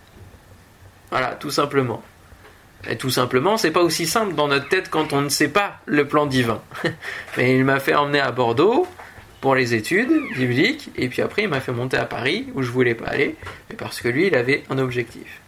Voilà, 1.11 1.35
tout 1.35 1.51
simplement. 1.51 2.03
Et 2.89 2.97
tout 2.97 3.09
simplement, 3.09 3.57
c'est 3.57 3.71
pas 3.71 3.81
aussi 3.81 4.05
simple 4.05 4.35
dans 4.35 4.47
notre 4.47 4.67
tête 4.67 4.89
quand 4.89 5.13
on 5.13 5.21
ne 5.21 5.29
sait 5.29 5.49
pas 5.49 5.79
le 5.85 6.07
plan 6.07 6.25
divin. 6.25 6.61
Mais 7.37 7.55
il 7.55 7.63
m'a 7.65 7.79
fait 7.79 7.95
emmener 7.95 8.19
à 8.19 8.31
Bordeaux 8.31 8.87
pour 9.41 9.55
les 9.55 9.73
études 9.73 10.11
bibliques, 10.35 10.89
et 10.95 11.09
puis 11.09 11.21
après 11.21 11.43
il 11.43 11.49
m'a 11.49 11.59
fait 11.59 11.71
monter 11.71 11.97
à 11.97 12.05
Paris 12.05 12.47
où 12.55 12.63
je 12.63 12.71
voulais 12.71 12.95
pas 12.95 13.05
aller, 13.05 13.35
mais 13.69 13.75
parce 13.75 14.01
que 14.01 14.07
lui 14.07 14.27
il 14.27 14.35
avait 14.35 14.63
un 14.71 14.79
objectif. 14.79 15.41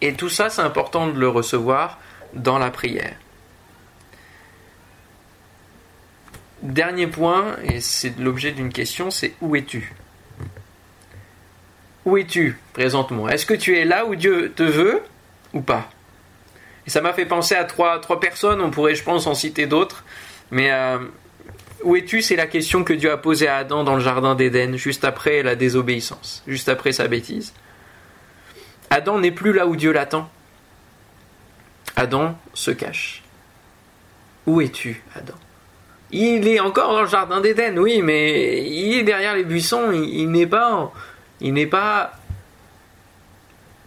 Et 0.00 0.12
tout 0.12 0.28
ça, 0.28 0.50
c'est 0.50 0.60
important 0.60 1.08
de 1.08 1.18
le 1.18 1.28
recevoir 1.28 1.98
dans 2.34 2.58
la 2.58 2.70
prière. 2.70 3.14
Dernier 6.62 7.06
point, 7.06 7.56
et 7.62 7.80
c'est 7.80 8.18
l'objet 8.18 8.50
d'une 8.50 8.72
question, 8.72 9.10
c'est 9.10 9.34
où 9.40 9.54
es-tu? 9.54 9.92
Où 12.04 12.16
es-tu? 12.16 12.58
Présentement 12.72 13.28
Est-ce 13.28 13.46
que 13.46 13.54
tu 13.54 13.78
es 13.78 13.84
là 13.84 14.06
où 14.06 14.16
Dieu 14.16 14.52
te 14.54 14.64
veut 14.64 15.02
ou 15.52 15.60
pas? 15.60 15.88
Et 16.86 16.90
ça 16.90 17.00
m'a 17.00 17.12
fait 17.12 17.26
penser 17.26 17.54
à 17.54 17.64
trois, 17.64 18.00
trois 18.00 18.18
personnes, 18.18 18.60
on 18.60 18.70
pourrait 18.70 18.94
je 18.94 19.04
pense 19.04 19.26
en 19.26 19.34
citer 19.34 19.66
d'autres, 19.66 20.04
mais 20.50 20.72
euh, 20.72 20.98
où 21.84 21.94
es-tu? 21.94 22.22
C'est 22.22 22.36
la 22.36 22.46
question 22.46 22.82
que 22.82 22.92
Dieu 22.92 23.12
a 23.12 23.18
posée 23.18 23.46
à 23.46 23.56
Adam 23.56 23.84
dans 23.84 23.94
le 23.94 24.00
jardin 24.00 24.34
d'Éden, 24.34 24.76
juste 24.76 25.04
après 25.04 25.42
la 25.42 25.54
désobéissance, 25.54 26.42
juste 26.46 26.68
après 26.68 26.92
sa 26.92 27.06
bêtise. 27.06 27.52
Adam 28.90 29.20
n'est 29.20 29.30
plus 29.30 29.52
là 29.52 29.66
où 29.66 29.76
Dieu 29.76 29.92
l'attend. 29.92 30.28
Adam 31.94 32.36
se 32.54 32.70
cache. 32.70 33.22
Où 34.46 34.60
es-tu, 34.60 35.02
Adam? 35.14 35.34
Il 36.10 36.48
est 36.48 36.60
encore 36.60 36.92
dans 36.92 37.02
le 37.02 37.08
jardin 37.08 37.40
d'Éden, 37.40 37.78
oui, 37.78 38.00
mais 38.02 38.64
il 38.66 38.98
est 38.98 39.02
derrière 39.02 39.34
les 39.34 39.44
buissons. 39.44 39.92
Il, 39.92 40.30
n'est 40.30 40.46
pas, 40.46 42.12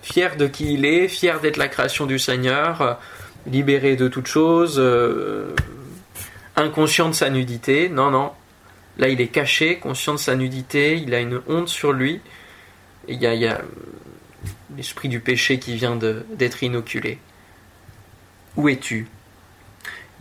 fier 0.04 0.38
de 0.38 0.48
qui 0.48 0.74
il 0.74 0.86
est, 0.86 1.08
fier 1.08 1.40
d'être 1.40 1.58
la 1.58 1.68
création 1.68 2.06
du 2.06 2.20
Seigneur, 2.20 3.00
libéré 3.48 3.96
de 3.96 4.08
toute 4.08 4.28
chose, 4.28 4.76
euh, 4.78 5.56
inconscient 6.56 7.10
de 7.10 7.16
sa 7.16 7.30
nudité. 7.30 7.90
Non, 7.90 8.12
non. 8.12 8.32
Là, 9.00 9.08
il 9.08 9.20
est 9.20 9.30
caché, 9.30 9.80
conscient 9.80 10.14
de 10.14 10.20
sa 10.20 10.36
nudité. 10.36 10.98
Il 10.98 11.16
a 11.16 11.20
une 11.20 11.42
honte 11.48 11.70
sur 11.70 11.92
lui. 11.92 12.22
Y 13.08 13.26
a, 13.26 13.34
il 13.34 13.42
y 13.42 13.48
a 13.48 13.62
l'esprit 14.78 15.10
du 15.10 15.20
péché 15.20 15.58
qui 15.58 15.76
vient 15.76 15.96
d'être 15.96 16.62
inoculé. 16.62 17.18
Où 18.58 18.70
es-tu? 18.70 19.08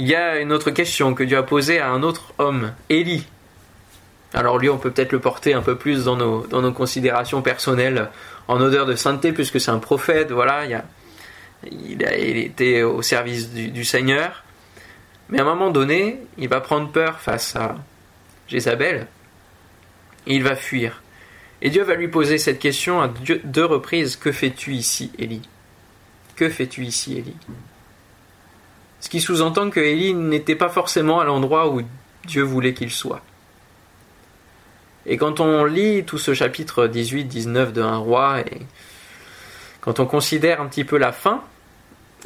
Il 0.01 0.09
y 0.09 0.15
a 0.15 0.41
une 0.41 0.51
autre 0.51 0.71
question 0.71 1.13
que 1.13 1.23
Dieu 1.23 1.37
a 1.37 1.43
posée 1.43 1.79
à 1.79 1.91
un 1.91 2.03
autre 2.03 2.33
homme, 2.39 2.73
Élie. 2.89 3.27
Alors 4.33 4.57
lui, 4.57 4.71
on 4.71 4.79
peut 4.79 4.91
peut-être 4.91 5.13
le 5.13 5.21
porter 5.21 5.53
un 5.53 5.61
peu 5.61 5.77
plus 5.77 6.05
dans 6.05 6.17
nos, 6.17 6.47
dans 6.47 6.63
nos 6.63 6.73
considérations 6.73 7.43
personnelles, 7.43 8.09
en 8.49 8.59
odeur 8.63 8.87
de 8.87 8.95
sainteté, 8.95 9.35
puisque 9.35 9.61
c'est 9.61 9.71
un 9.71 9.79
prophète, 9.79 10.33
voilà, 10.33 10.65
il, 10.65 12.03
a, 12.07 12.17
il, 12.17 12.39
était 12.39 12.83
au 12.83 13.03
service 13.03 13.51
du, 13.51 13.69
du, 13.69 13.85
Seigneur. 13.85 14.43
Mais 15.29 15.39
à 15.39 15.43
un 15.43 15.45
moment 15.45 15.69
donné, 15.69 16.23
il 16.39 16.49
va 16.49 16.63
prendre 16.63 16.91
peur 16.91 17.21
face 17.21 17.55
à 17.55 17.77
Jézabel, 18.49 19.07
et 20.27 20.35
il 20.35 20.43
va 20.43 20.57
fuir. 20.57 21.03
Et 21.61 21.69
Dieu 21.69 21.83
va 21.83 21.95
lui 21.95 22.09
poser 22.09 22.39
cette 22.39 22.59
question 22.59 23.03
à 23.03 23.11
deux 23.45 23.67
reprises. 23.67 24.17
Que 24.17 24.33
fais-tu 24.33 24.73
ici, 24.73 25.13
Élie? 25.19 25.47
Que 26.37 26.49
fais-tu 26.49 26.87
ici, 26.87 27.19
Élie? 27.19 27.37
Ce 29.01 29.09
qui 29.09 29.21
sous-entend 29.21 29.71
que 29.71 29.81
Élie 29.81 30.15
n'était 30.15 30.57
pas 30.57 30.69
forcément 30.69 31.21
à 31.21 31.25
l'endroit 31.25 31.71
où 31.71 31.83
Dieu 32.27 32.43
voulait 32.43 32.75
qu'il 32.75 32.91
soit. 32.91 33.23
Et 35.07 35.17
quand 35.17 35.41
on 35.41 35.65
lit 35.65 36.05
tout 36.05 36.19
ce 36.19 36.35
chapitre 36.35 36.87
18-19 36.87 37.73
de 37.73 37.83
Un 37.83 37.97
roi, 37.97 38.41
et 38.41 38.61
quand 39.81 39.99
on 40.01 40.07
considère 40.07 40.61
un 40.61 40.67
petit 40.67 40.85
peu 40.85 40.99
la 40.99 41.13
fin, 41.13 41.43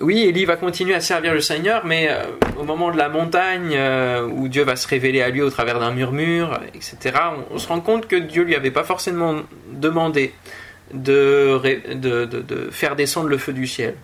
oui, 0.00 0.22
Élie 0.22 0.44
va 0.44 0.56
continuer 0.56 0.94
à 0.94 1.00
servir 1.00 1.32
le 1.32 1.40
Seigneur, 1.40 1.86
mais 1.86 2.08
euh, 2.10 2.24
au 2.58 2.64
moment 2.64 2.90
de 2.90 2.96
la 2.96 3.08
montagne, 3.08 3.74
euh, 3.74 4.26
où 4.26 4.48
Dieu 4.48 4.64
va 4.64 4.74
se 4.74 4.88
révéler 4.88 5.22
à 5.22 5.30
lui 5.30 5.40
au 5.40 5.50
travers 5.50 5.78
d'un 5.78 5.92
murmure, 5.92 6.58
etc., 6.74 7.16
on, 7.50 7.58
se 7.58 7.68
rend 7.68 7.80
compte 7.80 8.08
que 8.08 8.16
Dieu 8.16 8.42
lui 8.42 8.56
avait 8.56 8.72
pas 8.72 8.82
forcément 8.82 9.42
demandé 9.70 10.34
de, 10.92 11.60
de, 11.94 12.68
faire 12.72 12.96
descendre 12.96 13.28
le 13.28 13.38
feu 13.38 13.52
du 13.52 13.68
ciel. 13.68 13.94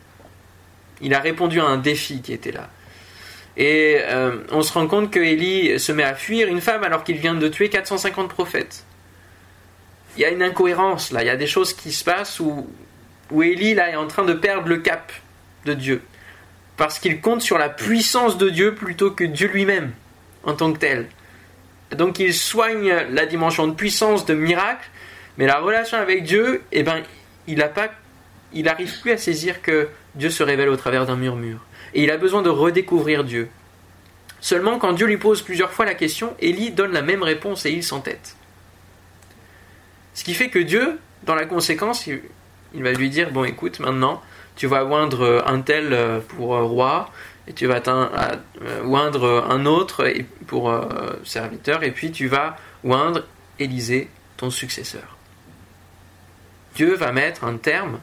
Il 1.00 1.14
a 1.14 1.20
répondu 1.20 1.60
à 1.60 1.64
un 1.64 1.78
défi 1.78 2.20
qui 2.22 2.32
était 2.32 2.52
là. 2.52 2.68
Et 3.56 3.98
euh, 4.00 4.38
on 4.52 4.62
se 4.62 4.72
rend 4.72 4.86
compte 4.86 5.10
que 5.10 5.18
Élie 5.18 5.78
se 5.78 5.92
met 5.92 6.04
à 6.04 6.14
fuir 6.14 6.48
une 6.48 6.60
femme 6.60 6.84
alors 6.84 7.04
qu'il 7.04 7.16
vient 7.16 7.34
de 7.34 7.48
tuer 7.48 7.68
450 7.68 8.28
prophètes. 8.28 8.84
Il 10.16 10.22
y 10.22 10.24
a 10.24 10.30
une 10.30 10.42
incohérence 10.42 11.12
là, 11.12 11.22
il 11.22 11.26
y 11.26 11.30
a 11.30 11.36
des 11.36 11.46
choses 11.46 11.72
qui 11.72 11.92
se 11.92 12.04
passent 12.04 12.40
où, 12.40 12.68
où 13.30 13.42
Élie 13.42 13.72
est 13.72 13.96
en 13.96 14.06
train 14.06 14.24
de 14.24 14.32
perdre 14.32 14.68
le 14.68 14.78
cap 14.78 15.12
de 15.66 15.74
Dieu. 15.74 16.02
Parce 16.76 16.98
qu'il 16.98 17.20
compte 17.20 17.42
sur 17.42 17.58
la 17.58 17.68
puissance 17.68 18.38
de 18.38 18.48
Dieu 18.48 18.74
plutôt 18.74 19.10
que 19.10 19.24
Dieu 19.24 19.48
lui-même 19.48 19.92
en 20.44 20.54
tant 20.54 20.72
que 20.72 20.78
tel. 20.78 21.08
Donc 21.92 22.18
il 22.18 22.32
soigne 22.32 22.94
la 23.10 23.26
dimension 23.26 23.66
de 23.66 23.74
puissance, 23.74 24.24
de 24.26 24.34
miracle, 24.34 24.88
mais 25.36 25.46
la 25.46 25.58
relation 25.58 25.98
avec 25.98 26.22
Dieu, 26.22 26.62
eh 26.72 26.82
ben, 26.82 27.02
il 27.46 27.58
n'arrive 28.64 29.00
plus 29.00 29.10
à 29.10 29.18
saisir 29.18 29.60
que 29.60 29.88
Dieu 30.14 30.30
se 30.30 30.42
révèle 30.42 30.68
au 30.68 30.76
travers 30.76 31.06
d'un 31.06 31.16
murmure. 31.16 31.60
Et 31.94 32.02
il 32.02 32.10
a 32.10 32.16
besoin 32.16 32.42
de 32.42 32.50
redécouvrir 32.50 33.24
Dieu. 33.24 33.48
Seulement, 34.40 34.78
quand 34.78 34.92
Dieu 34.92 35.06
lui 35.06 35.18
pose 35.18 35.42
plusieurs 35.42 35.70
fois 35.70 35.84
la 35.84 35.94
question, 35.94 36.34
Élie 36.40 36.70
donne 36.70 36.92
la 36.92 37.02
même 37.02 37.22
réponse 37.22 37.66
et 37.66 37.70
il 37.70 37.84
s'entête. 37.84 38.36
Ce 40.14 40.24
qui 40.24 40.34
fait 40.34 40.48
que 40.48 40.58
Dieu, 40.58 40.98
dans 41.24 41.34
la 41.34 41.46
conséquence, 41.46 42.06
il 42.06 42.82
va 42.82 42.92
lui 42.92 43.10
dire 43.10 43.30
Bon, 43.30 43.44
écoute, 43.44 43.80
maintenant, 43.80 44.22
tu 44.56 44.66
vas 44.66 44.84
oindre 44.84 45.44
un 45.46 45.60
tel 45.60 45.92
euh, 45.92 46.20
pour 46.20 46.54
euh, 46.54 46.62
roi, 46.64 47.10
et 47.46 47.52
tu 47.52 47.66
vas 47.66 47.80
euh, 47.86 48.84
oindre 48.84 49.46
un 49.48 49.66
autre 49.66 50.06
pour 50.46 50.72
serviteur, 51.24 51.82
et 51.82 51.90
puis 51.92 52.10
tu 52.12 52.26
vas 52.26 52.56
oindre 52.84 53.24
Élisée, 53.58 54.08
ton 54.36 54.50
successeur. 54.50 55.16
Dieu 56.74 56.94
va 56.94 57.12
mettre 57.12 57.44
un 57.44 57.56
terme 57.56 58.00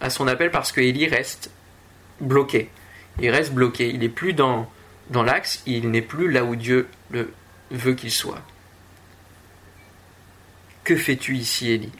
à 0.00 0.10
son 0.10 0.26
appel 0.26 0.50
parce 0.50 0.72
que 0.72 0.80
Élie 0.80 1.06
reste 1.06 1.50
bloqué. 2.20 2.70
Il 3.20 3.30
reste 3.30 3.52
bloqué. 3.52 3.88
Il 3.88 4.00
n'est 4.00 4.08
plus 4.08 4.32
dans, 4.32 4.70
dans 5.10 5.22
l'axe, 5.22 5.62
il 5.66 5.90
n'est 5.90 6.02
plus 6.02 6.30
là 6.30 6.44
où 6.44 6.56
Dieu 6.56 6.88
le 7.10 7.32
veut 7.70 7.94
qu'il 7.94 8.10
soit. 8.10 8.42
Que 10.84 10.96
fais-tu 10.96 11.36
ici, 11.36 11.70
Élie? 11.70 11.92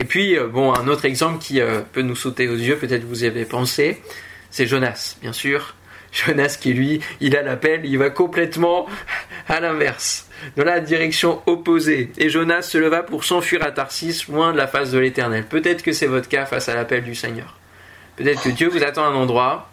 Et 0.00 0.04
puis, 0.04 0.36
euh, 0.36 0.46
bon, 0.46 0.72
un 0.72 0.88
autre 0.88 1.04
exemple 1.04 1.38
qui 1.38 1.60
euh, 1.60 1.80
peut 1.80 2.02
nous 2.02 2.16
sauter 2.16 2.48
aux 2.48 2.56
yeux, 2.56 2.76
peut-être 2.76 3.04
vous 3.04 3.24
y 3.24 3.26
avez 3.26 3.44
pensé, 3.44 4.02
c'est 4.50 4.66
Jonas, 4.66 5.16
bien 5.20 5.32
sûr. 5.32 5.74
Jonas 6.12 6.58
qui, 6.60 6.72
lui, 6.72 7.00
il 7.20 7.36
a 7.36 7.42
l'appel, 7.42 7.84
il 7.84 7.98
va 7.98 8.10
complètement 8.10 8.86
à 9.50 9.60
l'inverse, 9.60 10.28
dans 10.56 10.64
la 10.64 10.80
direction 10.80 11.42
opposée. 11.46 12.10
Et 12.16 12.30
Jonas 12.30 12.62
se 12.62 12.78
leva 12.78 13.02
pour 13.02 13.24
s'enfuir 13.24 13.62
à 13.62 13.72
Tarsis, 13.72 14.26
loin 14.28 14.52
de 14.52 14.56
la 14.56 14.66
face 14.66 14.90
de 14.90 14.98
l'Éternel. 14.98 15.44
Peut-être 15.44 15.82
que 15.82 15.92
c'est 15.92 16.06
votre 16.06 16.28
cas 16.28 16.46
face 16.46 16.68
à 16.68 16.74
l'appel 16.74 17.04
du 17.04 17.14
Seigneur. 17.14 17.58
Peut-être 18.16 18.42
que 18.42 18.48
Dieu 18.48 18.68
vous 18.68 18.82
attend 18.82 19.04
à 19.04 19.08
un 19.08 19.14
endroit, 19.14 19.68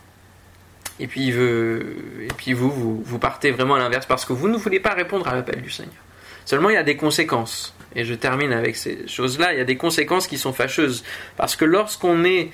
et 1.00 1.06
puis, 1.08 1.32
veut, 1.32 1.96
et 2.24 2.34
puis 2.36 2.54
vous, 2.54 2.72
vous, 2.72 3.02
vous 3.06 3.20
partez 3.20 3.52
vraiment 3.52 3.76
à 3.76 3.80
l'inverse 3.80 4.08
parce 4.08 4.26
que 4.26 4.34
vous 4.34 4.48
ne 4.48 4.58
voulez 4.58 4.80
pas 4.80 4.94
répondre 4.94 5.28
à 5.28 5.36
l'appel 5.36 5.62
du 5.62 5.70
Seigneur. 5.70 5.94
Seulement, 6.46 6.70
il 6.70 6.74
y 6.74 6.78
a 6.78 6.84
des 6.84 6.98
conséquences 6.98 7.76
et 7.96 8.04
je 8.04 8.14
termine 8.14 8.54
avec 8.54 8.76
ces 8.76 9.08
choses-là, 9.08 9.54
il 9.54 9.60
y 9.60 9.62
a 9.62 9.66
des 9.66 9.78
conséquences 9.78 10.28
qui 10.28 10.38
sont 10.38 10.54
fâcheuses. 10.54 11.04
Parce 11.36 11.56
que 11.56 11.66
lorsqu'on 11.66 12.24
est 12.24 12.52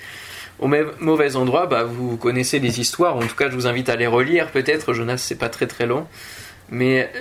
au 0.59 0.67
mauvais 0.99 1.36
endroit, 1.36 1.67
bah, 1.67 1.83
vous 1.83 2.17
connaissez 2.17 2.59
les 2.59 2.79
histoires, 2.79 3.15
en 3.17 3.21
tout 3.21 3.36
cas 3.36 3.49
je 3.49 3.55
vous 3.55 3.67
invite 3.67 3.89
à 3.89 3.95
les 3.95 4.07
relire 4.07 4.51
peut-être, 4.51 4.93
Jonas 4.93 5.17
c'est 5.17 5.38
pas 5.38 5.49
très 5.49 5.67
très 5.67 5.86
long, 5.86 6.07
mais 6.69 7.12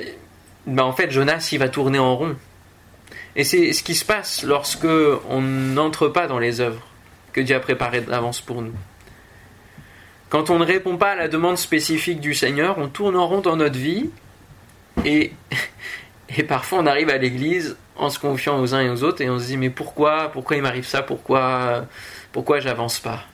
bah, 0.66 0.84
en 0.84 0.92
fait 0.92 1.10
Jonas 1.10 1.48
il 1.52 1.58
va 1.58 1.68
tourner 1.68 1.98
en 1.98 2.16
rond. 2.16 2.36
Et 3.34 3.44
c'est 3.44 3.72
ce 3.72 3.82
qui 3.82 3.94
se 3.94 4.04
passe 4.04 4.42
lorsque 4.42 4.86
on 5.28 5.40
n'entre 5.40 6.08
pas 6.08 6.26
dans 6.26 6.38
les 6.38 6.60
œuvres 6.60 6.86
que 7.32 7.40
Dieu 7.40 7.56
a 7.56 7.60
préparées 7.60 8.02
d'avance 8.02 8.40
pour 8.40 8.60
nous. 8.60 8.74
Quand 10.28 10.50
on 10.50 10.58
ne 10.58 10.64
répond 10.64 10.96
pas 10.96 11.12
à 11.12 11.16
la 11.16 11.28
demande 11.28 11.58
spécifique 11.58 12.20
du 12.20 12.34
Seigneur, 12.34 12.78
on 12.78 12.88
tourne 12.88 13.16
en 13.16 13.26
rond 13.26 13.40
dans 13.40 13.56
notre 13.56 13.78
vie 13.78 14.10
et, 15.04 15.32
et 16.36 16.42
parfois 16.42 16.78
on 16.80 16.86
arrive 16.86 17.08
à 17.08 17.18
l'église 17.18 17.76
en 17.96 18.10
se 18.10 18.18
confiant 18.18 18.60
aux 18.60 18.74
uns 18.74 18.80
et 18.80 18.90
aux 18.90 19.02
autres 19.02 19.22
et 19.22 19.30
on 19.30 19.38
se 19.38 19.46
dit 19.46 19.56
mais 19.56 19.70
pourquoi 19.70 20.30
pourquoi 20.32 20.56
il 20.56 20.62
m'arrive 20.62 20.86
ça 20.86 21.02
pourquoi 21.02 21.86
pourquoi 22.32 22.60
j'avance 22.60 22.98
pas? 23.00 23.24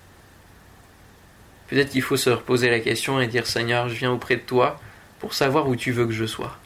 Peut-être 1.68 1.90
qu'il 1.90 2.02
faut 2.02 2.16
se 2.16 2.30
reposer 2.30 2.70
la 2.70 2.80
question 2.80 3.20
et 3.20 3.26
dire 3.26 3.46
Seigneur 3.46 3.88
je 3.88 3.94
viens 3.94 4.12
auprès 4.12 4.36
de 4.36 4.42
toi 4.42 4.80
pour 5.18 5.34
savoir 5.34 5.68
où 5.68 5.76
tu 5.76 5.92
veux 5.92 6.06
que 6.06 6.12
je 6.12 6.24
sois. 6.24 6.56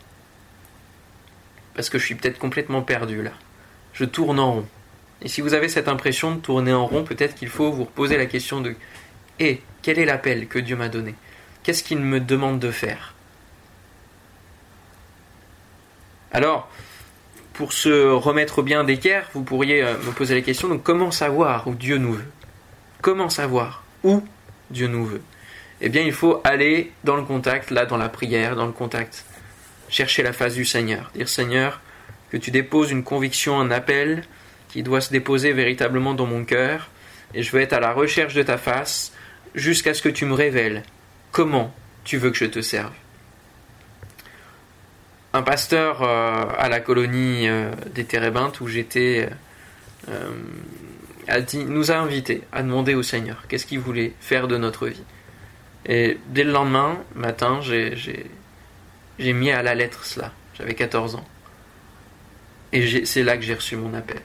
Parce 1.74 1.88
que 1.88 1.98
je 1.98 2.04
suis 2.04 2.14
peut-être 2.14 2.38
complètement 2.38 2.82
perdu 2.82 3.22
là. 3.22 3.32
Je 3.94 4.04
tourne 4.04 4.38
en 4.38 4.52
rond. 4.52 4.66
Et 5.22 5.28
si 5.28 5.40
vous 5.40 5.54
avez 5.54 5.68
cette 5.68 5.88
impression 5.88 6.34
de 6.34 6.40
tourner 6.40 6.72
en 6.72 6.86
rond 6.86 7.04
peut-être 7.04 7.34
qu'il 7.34 7.48
faut 7.48 7.70
vous 7.70 7.84
reposer 7.84 8.16
la 8.16 8.26
question 8.26 8.60
de 8.60 8.74
et 9.38 9.62
quel 9.82 9.98
est 9.98 10.04
l'appel 10.04 10.46
que 10.46 10.58
Dieu 10.58 10.76
m'a 10.76 10.88
donné? 10.88 11.14
Qu'est-ce 11.62 11.82
qu'il 11.82 11.98
me 11.98 12.20
demande 12.20 12.58
de 12.58 12.70
faire? 12.70 13.14
Alors, 16.32 16.68
pour 17.52 17.72
se 17.72 18.08
remettre 18.10 18.62
bien 18.62 18.84
d'équerre, 18.84 19.28
vous 19.34 19.42
pourriez 19.42 19.82
euh, 19.82 19.96
me 19.98 20.12
poser 20.12 20.34
la 20.34 20.40
question, 20.40 20.68
donc 20.68 20.82
comment 20.82 21.10
savoir 21.10 21.68
où 21.68 21.74
Dieu 21.74 21.98
nous 21.98 22.14
veut? 22.14 22.30
Comment 23.02 23.28
savoir 23.28 23.84
où 24.02 24.22
Dieu 24.70 24.86
nous 24.86 25.04
veut? 25.04 25.22
Eh 25.84 25.88
bien, 25.88 26.02
il 26.02 26.12
faut 26.12 26.40
aller 26.44 26.92
dans 27.02 27.16
le 27.16 27.24
contact, 27.24 27.72
là, 27.72 27.84
dans 27.86 27.96
la 27.96 28.08
prière, 28.08 28.54
dans 28.54 28.66
le 28.66 28.72
contact. 28.72 29.24
Chercher 29.88 30.22
la 30.22 30.32
face 30.32 30.54
du 30.54 30.64
Seigneur. 30.64 31.10
Dire 31.14 31.28
Seigneur, 31.28 31.80
que 32.30 32.36
tu 32.36 32.52
déposes 32.52 32.92
une 32.92 33.02
conviction, 33.02 33.60
un 33.60 33.72
appel 33.72 34.22
qui 34.68 34.84
doit 34.84 35.00
se 35.00 35.10
déposer 35.10 35.52
véritablement 35.52 36.14
dans 36.14 36.24
mon 36.24 36.44
cœur, 36.44 36.88
et 37.34 37.42
je 37.42 37.50
veux 37.50 37.60
être 37.60 37.72
à 37.72 37.80
la 37.80 37.92
recherche 37.92 38.32
de 38.32 38.44
ta 38.44 38.58
face, 38.58 39.12
jusqu'à 39.56 39.92
ce 39.92 40.00
que 40.02 40.08
tu 40.08 40.24
me 40.24 40.34
révèles 40.34 40.84
comment 41.32 41.74
tu 42.04 42.16
veux 42.16 42.30
que 42.30 42.36
je 42.36 42.44
te 42.44 42.60
serve. 42.60 42.92
Un 45.32 45.42
pasteur 45.42 46.02
euh, 46.02 46.44
à 46.58 46.68
la 46.68 46.80
colonie 46.80 47.48
euh, 47.48 47.70
des 47.94 48.04
Térébintes 48.04 48.60
où 48.60 48.68
j'étais 48.68 49.30
euh, 50.08 50.30
nous 51.54 51.90
a 51.90 51.96
invités 51.96 52.42
à 52.52 52.62
demander 52.62 52.94
au 52.94 53.02
Seigneur 53.02 53.44
qu'est-ce 53.48 53.64
qu'il 53.64 53.80
voulait 53.80 54.12
faire 54.20 54.46
de 54.46 54.58
notre 54.58 54.88
vie. 54.88 55.02
Et 55.86 56.18
dès 56.28 56.44
le 56.44 56.52
lendemain 56.52 57.02
matin, 57.14 57.60
j'ai 57.60 59.32
mis 59.32 59.50
à 59.50 59.62
la 59.62 59.74
lettre 59.74 60.04
cela. 60.04 60.32
J'avais 60.54 60.74
14 60.74 61.16
ans. 61.16 61.24
Et 62.72 63.04
c'est 63.04 63.22
là 63.22 63.36
que 63.36 63.42
j'ai 63.42 63.54
reçu 63.54 63.76
mon 63.76 63.92
appel 63.94 64.20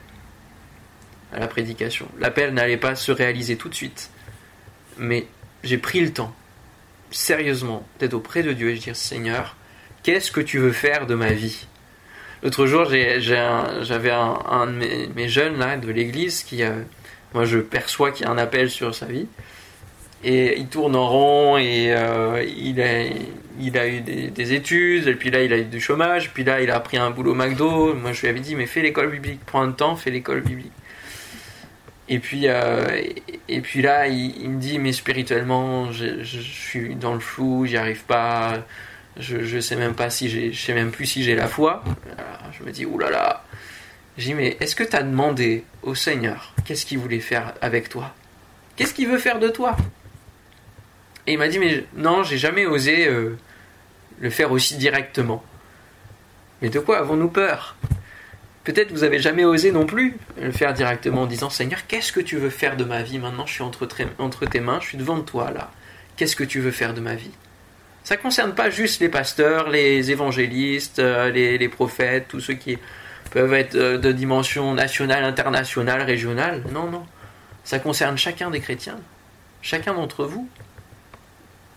à 1.34 1.40
la 1.40 1.48
prédication. 1.48 2.08
L'appel 2.20 2.54
n'allait 2.54 2.78
pas 2.78 2.96
se 2.96 3.12
réaliser 3.12 3.58
tout 3.58 3.68
de 3.68 3.76
suite 3.76 4.10
mais 4.98 5.28
j'ai 5.64 5.78
pris 5.78 6.02
le 6.02 6.12
temps, 6.12 6.34
sérieusement, 7.12 7.88
d'être 8.00 8.14
auprès 8.14 8.44
de 8.44 8.54
Dieu 8.54 8.72
et 8.72 8.76
de 8.76 8.80
dire 8.80 8.96
Seigneur, 8.96 9.56
qu'est-ce 10.04 10.32
que 10.32 10.42
tu 10.42 10.60
veux 10.60 10.72
faire 10.72 11.08
de 11.08 11.16
ma 11.16 11.32
vie? 11.32 11.68
L'autre 12.44 12.68
jour, 12.68 12.86
j'avais 12.86 14.12
un, 14.12 14.68
de 14.68 15.10
mes, 15.16 15.30
jeunes 15.30 15.82
de 15.82 15.92
l'église 15.92 16.44
qui, 16.44 16.64
euh, 16.64 16.82
moi 17.34 17.46
je 17.46 17.58
perçois 17.58 18.12
qu'il 18.12 18.26
y 18.26 18.30
a 18.30 18.32
un 18.32 18.38
appel 18.38 18.70
sur 18.70 18.94
sa 18.94 19.08
vie. 19.08 19.28
Et 20.24 20.58
il 20.58 20.68
tourne 20.68 20.96
en 20.96 21.08
rond 21.08 21.58
et 21.58 21.92
euh, 21.92 22.44
il, 22.44 22.82
a, 22.82 23.06
eu 23.88 24.02
des, 24.02 24.30
des, 24.30 24.54
études, 24.54 25.08
et 25.08 25.14
puis 25.14 25.30
là 25.30 25.44
il 25.44 25.54
a 25.54 25.58
eu 25.60 25.66
du 25.66 25.80
chômage, 25.80 26.32
puis 26.34 26.44
là 26.44 26.60
il 26.60 26.72
a 26.72 26.80
pris 26.80 26.98
un 26.98 27.12
boulot 27.12 27.36
McDo. 27.36 27.94
Moi 27.94 28.14
je 28.14 28.22
lui 28.22 28.28
avais 28.30 28.40
dit, 28.40 28.56
mais 28.56 28.66
fais 28.66 28.82
l'école 28.82 29.12
biblique, 29.12 29.42
prends 29.46 29.62
un 29.62 29.72
temps, 29.72 29.96
fais 29.96 30.10
l'école 30.10 30.42
biblique. 30.42 30.72
Et 32.10 32.20
puis, 32.20 32.44
euh, 32.46 33.02
et 33.50 33.62
puis 33.62 33.82
là, 33.82 34.08
il, 34.08 34.50
me 34.50 34.60
dit, 34.62 34.80
mais 34.80 34.94
spirituellement, 34.94 35.92
je, 35.92 36.24
suis 36.24 36.96
dans 36.96 37.14
le 37.14 37.20
flou, 37.20 37.66
j'y 37.66 37.76
arrive 37.76 38.04
pas, 38.06 38.64
je, 39.18 39.44
je 39.44 39.60
sais 39.60 39.76
même 39.76 39.94
pas 39.94 40.10
si 40.10 40.30
je 40.30 40.58
sais 40.58 40.74
même 40.74 40.92
plus 40.92 41.06
si 41.06 41.24
j'ai 41.24 41.36
la 41.36 41.48
foi. 41.48 41.84
je 42.58 42.66
me 42.66 42.72
dis, 42.72 42.86
oulala. 42.86 43.12
Là 43.12 43.18
là. 43.18 43.44
J'ai 44.18 44.34
mais 44.34 44.58
est-ce 44.60 44.76
que 44.76 44.84
tu 44.84 44.96
as 44.96 45.04
demandé 45.04 45.64
au 45.84 45.94
Seigneur 45.94 46.56
qu'est-ce 46.66 46.88
qu'il 46.88 46.98
voulait 46.98 47.20
faire 47.20 47.54
avec 47.62 47.88
toi? 47.88 48.16
Qu'est-ce 48.76 48.94
qu'il 48.94 49.08
veut 49.08 49.20
faire 49.20 49.40
de 49.40 49.50
toi? 49.50 49.76
Et 51.28 51.34
il 51.34 51.38
m'a 51.38 51.50
dit, 51.50 51.60
mais 51.60 51.86
non, 51.96 52.24
j'ai 52.24 52.38
jamais 52.38 52.66
osé 52.66 53.06
euh, 53.08 53.38
le 54.20 54.30
faire 54.30 54.52
aussi 54.52 54.78
directement. 54.78 55.44
Mais 56.62 56.70
de 56.70 56.80
quoi 56.80 57.00
avons-nous 57.00 57.28
peur? 57.28 57.76
Peut-être 58.64 58.92
vous 58.92 59.04
avez 59.04 59.20
jamais 59.20 59.46
osé 59.46 59.72
non 59.72 59.86
plus 59.86 60.18
le 60.42 60.52
faire 60.52 60.74
directement 60.74 61.24
en 61.24 61.26
disant 61.26 61.50
Seigneur, 61.50 61.86
qu'est-ce 61.88 62.12
que 62.12 62.20
tu 62.20 62.38
veux 62.38 62.50
faire 62.50 62.76
de 62.76 62.84
ma 62.84 63.04
vie 63.04 63.20
Maintenant, 63.20 63.46
je 63.46 63.54
suis 63.54 63.62
entre, 63.62 63.86
tes 64.46 64.60
mains, 64.60 64.80
je 64.82 64.88
suis 64.88 64.98
devant 64.98 65.22
toi 65.22 65.52
là. 65.52 65.72
Qu'est-ce 66.16 66.36
que 66.36 66.44
tu 66.44 66.60
veux 66.60 66.72
faire 66.72 66.94
de 66.94 67.02
ma 67.02 67.16
vie? 67.16 67.32
Ça 68.04 68.16
ne 68.16 68.22
concerne 68.22 68.56
pas 68.56 68.70
juste 68.70 69.02
les 69.02 69.10
pasteurs, 69.10 69.70
les 69.70 70.12
évangélistes, 70.12 71.00
euh, 71.00 71.30
les, 71.30 71.70
prophètes, 71.70 72.28
tous 72.30 72.40
ceux 72.40 72.54
qui 72.56 72.78
peuvent 73.32 73.54
être 73.54 73.76
euh, 73.76 73.98
de 73.98 74.12
dimension 74.12 74.74
nationale, 74.74 75.24
internationale, 75.24 76.02
régionale. 76.02 76.64
Non, 76.72 76.90
non. 76.90 77.06
Ça 77.64 77.80
concerne 77.80 78.18
chacun 78.18 78.50
des 78.50 78.62
chrétiens, 78.62 79.00
chacun 79.62 79.94
d'entre 79.94 80.26
vous. 80.26 80.50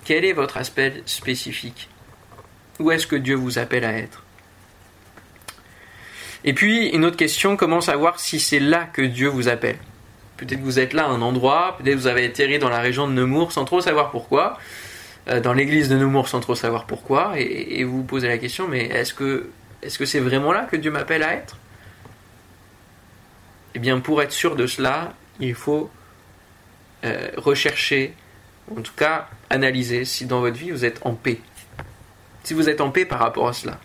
Quel 0.05 0.25
est 0.25 0.33
votre 0.33 0.57
aspect 0.57 1.03
spécifique? 1.07 1.89
Où 2.79 2.91
est-ce 2.91 3.07
que 3.07 3.17
Dieu 3.17 3.35
vous 3.35 3.59
appelle 3.59 3.85
à 3.85 3.93
être? 3.93 4.23
Et 6.45 6.55
puis, 6.55 6.89
une 6.89 7.05
autre 7.05 7.17
question, 7.17 7.57
comment 7.57 7.83
savoir 7.83 8.19
si 8.19 8.41
c'est 8.41 8.61
là 8.61 8.89
que 8.91 9.03
Dieu 9.03 9.29
vous 9.29 9.49
appelle? 9.49 9.77
Peut-être 10.39 10.61
que 10.61 10.65
vous 10.65 10.79
êtes 10.79 10.95
là 10.95 11.05
à 11.05 11.09
un 11.09 11.21
endroit, 11.21 11.77
peut-être 11.77 11.97
que 11.97 12.01
vous 12.01 12.07
avez 12.07 12.25
atterri 12.25 12.59
dans 12.59 12.71
la 12.71 12.81
région 12.81 13.07
de 13.07 13.13
Nemours 13.13 13.53
sans 13.53 13.67
trop 13.67 13.83
savoir 13.83 14.11
pourquoi, 14.11 14.59
euh, 15.29 15.41
dans 15.41 15.53
l'église 15.53 15.91
de 15.91 15.97
Nemours 15.97 16.29
sans 16.29 16.41
trop 16.41 16.55
savoir 16.55 16.87
pourquoi, 16.87 17.35
et, 17.37 17.85
vous 17.85 17.99
vous 17.99 18.05
posez 18.05 18.27
la 18.27 18.39
question, 18.39 18.67
mais 18.67 18.85
est-ce 18.87 19.13
que 19.13 19.51
c'est 19.83 20.21
vraiment 20.21 20.53
là 20.53 20.65
que 20.65 20.77
Dieu 20.77 20.91
m'appelle 20.91 21.23
à 21.23 21.35
être? 21.35 21.59
Eh 23.75 23.79
bien, 23.79 24.01
pour 24.01 24.23
être 24.23 24.33
sûr 24.33 24.57
de 24.57 24.67
cela, 24.67 25.13
il 25.41 25.55
faut 25.55 25.91
euh, 27.05 27.29
rechercher, 27.37 28.15
en 28.75 28.81
tout 28.81 28.95
cas 28.97 29.29
analyser 29.51 30.05
si 30.05 30.25
dans 30.27 30.41
votre 30.41 30.57
vie 30.57 30.71
vous 30.71 30.85
êtes 30.85 31.01
en 31.05 31.15
paix. 31.15 31.41
Si 32.45 32.55
vous 32.55 32.69
êtes 32.69 32.81
en 32.81 32.91
paix 32.91 33.05
par 33.05 33.19
rapport 33.19 33.49
à 33.49 33.53
cela 33.53 33.79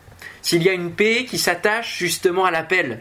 s'il 0.45 0.61
y 0.61 0.69
a 0.69 0.73
une 0.73 0.91
paix 0.91 1.25
qui 1.27 1.39
s'attache 1.39 1.97
justement 1.97 2.45
à 2.45 2.51
l'appel. 2.51 2.99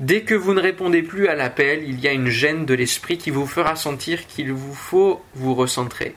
Dès 0.00 0.22
que 0.22 0.34
vous 0.34 0.54
ne 0.54 0.60
répondez 0.60 1.02
plus 1.02 1.28
à 1.28 1.34
l'appel, 1.34 1.84
il 1.86 2.00
y 2.00 2.08
a 2.08 2.12
une 2.12 2.30
gêne 2.30 2.64
de 2.64 2.72
l'esprit 2.72 3.18
qui 3.18 3.30
vous 3.30 3.46
fera 3.46 3.76
sentir 3.76 4.26
qu'il 4.26 4.50
vous 4.50 4.72
faut 4.72 5.22
vous 5.34 5.54
recentrer 5.54 6.16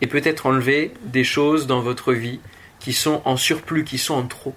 et 0.00 0.08
peut-être 0.08 0.46
enlever 0.46 0.92
des 1.04 1.22
choses 1.22 1.68
dans 1.68 1.78
votre 1.78 2.12
vie 2.12 2.40
qui 2.80 2.92
sont 2.92 3.22
en 3.24 3.36
surplus, 3.36 3.84
qui 3.84 3.98
sont 3.98 4.14
en 4.14 4.26
trop. 4.26 4.56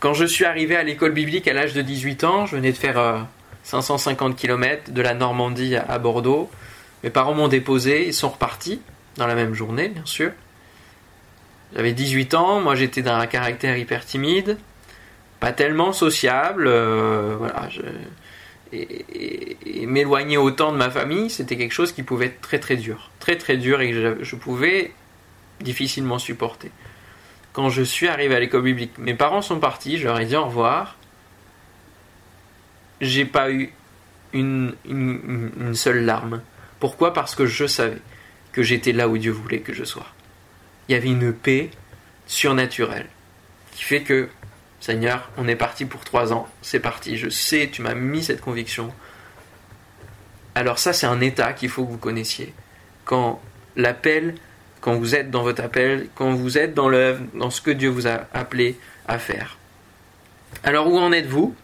Quand 0.00 0.12
je 0.12 0.24
suis 0.24 0.44
arrivé 0.44 0.74
à 0.74 0.82
l'école 0.82 1.12
biblique 1.12 1.46
à 1.46 1.52
l'âge 1.52 1.72
de 1.72 1.82
18 1.82 2.24
ans, 2.24 2.46
je 2.46 2.56
venais 2.56 2.72
de 2.72 2.76
faire 2.76 3.28
550 3.62 4.32
euh, 4.32 4.34
km 4.34 4.90
de 4.90 5.02
la 5.02 5.14
Normandie 5.14 5.76
à 5.76 6.00
Bordeaux. 6.00 6.50
Mes 7.02 7.10
parents 7.10 7.34
m'ont 7.34 7.48
déposé, 7.48 8.06
ils 8.06 8.14
sont 8.14 8.28
repartis 8.28 8.80
dans 9.16 9.26
la 9.26 9.34
même 9.34 9.54
journée, 9.54 9.88
bien 9.88 10.04
sûr. 10.04 10.32
J'avais 11.74 11.92
18 11.92 12.34
ans, 12.34 12.60
moi 12.60 12.74
j'étais 12.74 13.02
d'un 13.02 13.26
caractère 13.26 13.76
hyper 13.76 14.04
timide, 14.04 14.58
pas 15.38 15.52
tellement 15.52 15.92
sociable, 15.92 16.66
euh, 16.66 17.36
voilà, 17.38 17.68
et, 18.72 19.86
m'éloigner 19.86 20.36
autant 20.36 20.72
de 20.72 20.76
ma 20.76 20.90
famille, 20.90 21.30
c'était 21.30 21.56
quelque 21.56 21.72
chose 21.72 21.92
qui 21.92 22.02
pouvait 22.02 22.26
être 22.26 22.40
très 22.40 22.58
très 22.58 22.76
dur, 22.76 23.10
très 23.18 23.36
très 23.36 23.56
dur 23.56 23.80
et 23.80 23.90
que 23.90 24.18
je, 24.22 24.36
pouvais 24.36 24.92
difficilement 25.60 26.18
supporter. 26.18 26.70
Quand 27.52 27.70
je 27.70 27.82
suis 27.82 28.08
arrivé 28.08 28.34
à 28.34 28.40
l'école 28.40 28.62
biblique, 28.62 28.96
mes 28.98 29.14
parents 29.14 29.42
sont 29.42 29.58
partis, 29.58 29.98
je 29.98 30.06
leur 30.06 30.20
ai 30.20 30.26
dit 30.26 30.36
au 30.36 30.44
revoir. 30.44 30.96
J'ai 33.00 33.24
pas 33.24 33.50
eu 33.50 33.72
une, 34.32 34.74
une 34.84 35.74
seule 35.74 36.04
larme. 36.04 36.42
Pourquoi 36.80 37.12
Parce 37.12 37.34
que 37.36 37.46
je 37.46 37.66
savais 37.66 37.98
que 38.52 38.62
j'étais 38.62 38.92
là 38.92 39.08
où 39.08 39.16
Dieu 39.16 39.30
voulait 39.30 39.60
que 39.60 39.72
je 39.72 39.84
sois 39.84 40.06
il 40.90 40.94
y 40.94 40.96
avait 40.96 41.08
une 41.08 41.32
paix 41.32 41.70
surnaturelle 42.26 43.06
qui 43.70 43.84
fait 43.84 44.02
que, 44.02 44.28
Seigneur, 44.80 45.30
on 45.36 45.46
est 45.46 45.54
parti 45.54 45.84
pour 45.84 46.02
trois 46.02 46.32
ans, 46.32 46.48
c'est 46.62 46.80
parti, 46.80 47.16
je 47.16 47.28
sais, 47.28 47.70
tu 47.70 47.80
m'as 47.80 47.94
mis 47.94 48.24
cette 48.24 48.40
conviction. 48.40 48.92
Alors 50.56 50.80
ça, 50.80 50.92
c'est 50.92 51.06
un 51.06 51.20
état 51.20 51.52
qu'il 51.52 51.68
faut 51.68 51.84
que 51.84 51.92
vous 51.92 51.96
connaissiez. 51.96 52.52
Quand 53.04 53.40
l'appel, 53.76 54.34
quand 54.80 54.96
vous 54.96 55.14
êtes 55.14 55.30
dans 55.30 55.44
votre 55.44 55.62
appel, 55.62 56.08
quand 56.16 56.32
vous 56.32 56.58
êtes 56.58 56.74
dans 56.74 56.88
l'œuvre, 56.88 57.22
dans 57.34 57.50
ce 57.50 57.60
que 57.60 57.70
Dieu 57.70 57.88
vous 57.88 58.08
a 58.08 58.26
appelé 58.34 58.76
à 59.06 59.20
faire. 59.20 59.58
Alors 60.64 60.88
où 60.92 60.98
en 60.98 61.12
êtes-vous? 61.12 61.54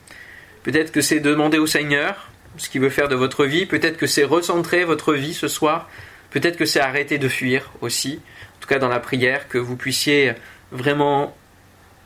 Peut-être 0.63 0.93
que 0.93 1.01
c'est 1.01 1.19
demander 1.19 1.59
au 1.59 1.67
Seigneur 1.67 2.31
ce 2.57 2.69
qu'il 2.69 2.81
veut 2.81 2.91
faire 2.91 3.09
de 3.09 3.15
votre 3.15 3.45
vie, 3.45 3.67
peut-être 3.67 3.97
que 3.97 4.07
c'est 4.07 4.25
recentrer 4.25 4.85
votre 4.85 5.15
vie 5.15 5.35
ce 5.35 5.49
soir, 5.49 5.89
peut-être 6.31 6.57
que 6.57 6.65
c'est 6.65 6.81
arrêter 6.81 7.19
de 7.19 7.29
fuir 7.29 7.73
aussi, 7.81 8.21
en 8.57 8.61
tout 8.61 8.69
cas 8.69 8.79
dans 8.79 8.89
la 8.89 9.01
prière, 9.01 9.49
que 9.49 9.59
vous 9.59 9.77
puissiez 9.77 10.35
vraiment 10.73 11.37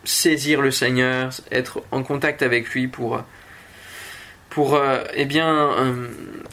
saisir 0.05 0.61
le 0.61 0.71
Seigneur, 0.71 1.31
être 1.51 1.83
en 1.91 2.03
contact 2.03 2.43
avec 2.43 2.71
lui 2.71 2.89
pour, 2.89 3.23
pour 4.49 4.75
euh, 4.75 5.05
eh 5.15 5.25
bien, 5.25 5.73
euh, 5.79 6.09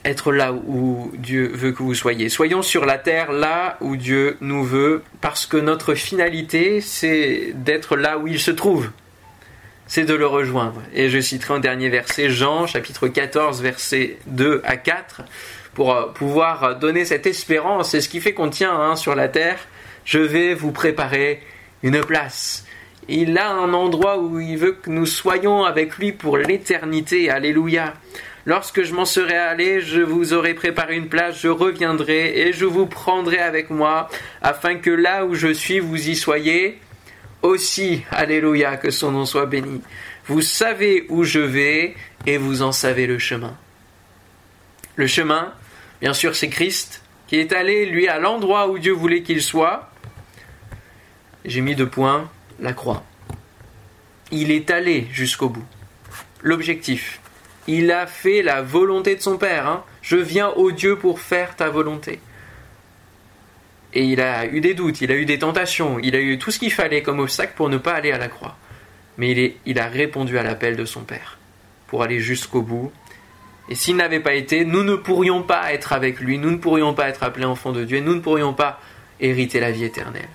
être 0.06 0.32
là 0.32 0.54
où 0.54 1.12
Dieu 1.18 1.52
veut 1.54 1.72
que 1.72 1.84
vous 1.84 1.96
soyez. 1.96 2.30
Soyons 2.30 2.62
sur 2.62 2.86
la 2.86 2.98
terre 2.98 3.32
là 3.32 3.78
où 3.82 3.96
Dieu 3.96 4.38
nous 4.42 4.64
veut, 4.64 5.04
parce 5.22 5.46
que 5.46 5.58
notre 5.58 5.96
finalité, 5.96 6.82
c'est 6.82 7.54
d'être 7.56 7.96
là 7.96 8.18
où 8.18 8.28
il 8.28 8.40
se 8.40 8.52
trouve. 8.52 8.90
C'est 9.88 10.04
de 10.04 10.14
le 10.14 10.28
rejoindre. 10.28 10.82
Et 10.94 11.10
je 11.10 11.20
citerai 11.20 11.56
un 11.56 11.60
dernier 11.60 11.90
verset, 11.90 12.30
Jean, 12.30 12.68
chapitre 12.68 13.08
14, 13.08 13.62
versets 13.62 14.18
2 14.28 14.62
à 14.66 14.76
4, 14.76 15.22
pour 15.74 15.94
euh, 15.94 16.08
pouvoir 16.08 16.78
donner 16.78 17.06
cette 17.06 17.26
espérance. 17.26 17.92
C'est 17.92 18.02
ce 18.02 18.10
qui 18.10 18.20
fait 18.20 18.34
qu'on 18.34 18.50
tient 18.50 18.78
hein, 18.78 18.96
sur 18.96 19.16
la 19.16 19.30
terre. 19.30 19.60
Je 20.04 20.20
vais 20.20 20.54
vous 20.54 20.72
préparer 20.72 21.42
une 21.84 22.02
place. 22.02 22.66
Il 23.08 23.38
a 23.38 23.50
un 23.50 23.74
endroit 23.74 24.20
où 24.20 24.40
il 24.40 24.58
veut 24.58 24.74
que 24.74 24.90
nous 24.90 25.06
soyons 25.06 25.64
avec 25.64 25.98
lui 25.98 26.12
pour 26.12 26.38
l'éternité. 26.38 27.30
Alléluia. 27.30 27.94
Lorsque 28.46 28.84
je 28.84 28.94
m'en 28.94 29.06
serai 29.06 29.36
allé, 29.36 29.82
je 29.82 30.02
vous 30.02 30.34
aurai 30.34 30.54
préparé 30.54 30.96
une 30.96 31.10
place, 31.10 31.42
je 31.42 31.50
reviendrai 31.50 32.48
et 32.48 32.54
je 32.54 32.66
vous 32.66 32.86
prendrai 32.86 33.40
avec 33.40 33.70
moi, 33.70 34.08
afin 34.42 34.76
que 34.76 34.90
là 34.90 35.26
où 35.26 35.36
je 35.36 35.52
suis, 35.52 35.80
vous 35.80 36.10
y 36.10 36.16
soyez 36.16 36.80
aussi. 37.48 38.04
Alléluia, 38.12 38.78
que 38.78 38.92
son 38.92 39.12
nom 39.12 39.26
soit 39.26 39.46
béni. 39.46 39.82
Vous 40.26 40.42
savez 40.42 41.06
où 41.10 41.24
je 41.24 41.40
vais 41.40 41.96
et 42.26 42.38
vous 42.38 42.62
en 42.62 42.72
savez 42.72 43.08
le 43.08 43.20
chemin. 43.20 43.58
Le 44.96 45.08
chemin, 45.08 45.54
bien 46.02 46.14
sûr, 46.14 46.36
c'est 46.36 46.50
Christ 46.50 47.02
qui 47.28 47.36
est 47.38 47.52
allé, 47.52 47.86
lui, 47.86 48.08
à 48.08 48.20
l'endroit 48.20 48.70
où 48.70 48.80
Dieu 48.80 48.94
voulait 48.94 49.22
qu'il 49.22 49.42
soit. 49.42 49.90
J'ai 51.46 51.62
mis 51.62 51.76
deux 51.76 51.90
points 51.90 52.30
la 52.60 52.74
croix. 52.74 53.04
Il 54.32 54.52
est 54.52 54.72
allé 54.72 55.08
jusqu'au 55.12 55.50
bout. 55.50 55.66
L'objectif. 56.42 57.20
Il 57.68 57.92
a 57.92 58.08
fait 58.08 58.42
la 58.42 58.62
volonté 58.62 59.16
de 59.16 59.22
son 59.22 59.38
Père. 59.38 59.68
Hein. 59.68 59.84
Je 60.02 60.18
viens 60.18 60.50
au 60.50 60.72
Dieu 60.72 60.98
pour 60.98 61.20
faire 61.20 61.56
ta 61.56 61.70
volonté. 61.70 62.20
Et 63.94 64.04
il 64.04 64.22
a 64.22 64.46
eu 64.46 64.60
des 64.60 64.74
doutes, 64.74 65.02
il 65.02 65.12
a 65.12 65.16
eu 65.16 65.26
des 65.26 65.40
tentations, 65.40 65.98
il 66.00 66.16
a 66.16 66.20
eu 66.20 66.38
tout 66.38 66.52
ce 66.52 66.60
qu'il 66.60 66.72
fallait 66.72 67.02
comme 67.02 67.20
obstacle 67.20 67.54
pour 67.56 67.70
ne 67.70 67.78
pas 67.78 67.94
aller 67.94 68.12
à 68.12 68.18
la 68.18 68.28
croix. 68.28 68.58
Mais 69.18 69.60
il, 69.66 69.80
a 69.80 69.88
répondu 69.88 70.38
à 70.38 70.44
l'appel 70.44 70.76
de 70.76 70.86
son 70.86 71.02
Père 71.02 71.38
pour 71.88 72.04
aller 72.04 72.20
jusqu'au 72.20 72.62
bout. 72.62 72.92
Et 73.70 73.76
s'il 73.76 73.96
n'avait 73.96 74.20
pas 74.20 74.34
été, 74.34 74.66
nous 74.66 74.84
ne 74.84 74.96
pourrions 74.96 75.42
pas 75.42 75.74
être 75.74 75.94
avec 75.94 76.20
lui, 76.20 76.38
nous 76.38 76.52
ne 76.52 76.58
pourrions 76.58 76.94
pas 76.94 77.10
être 77.10 77.24
appelés 77.24 77.46
enfants 77.46 77.72
de 77.72 77.84
Dieu, 77.84 77.98
et 77.98 78.02
nous 78.02 78.14
ne 78.14 78.20
pourrions 78.20 78.54
pas 78.54 78.80
hériter 79.20 79.60
la 79.60 79.72
vie 79.72 79.86
éternelle. 79.86 80.30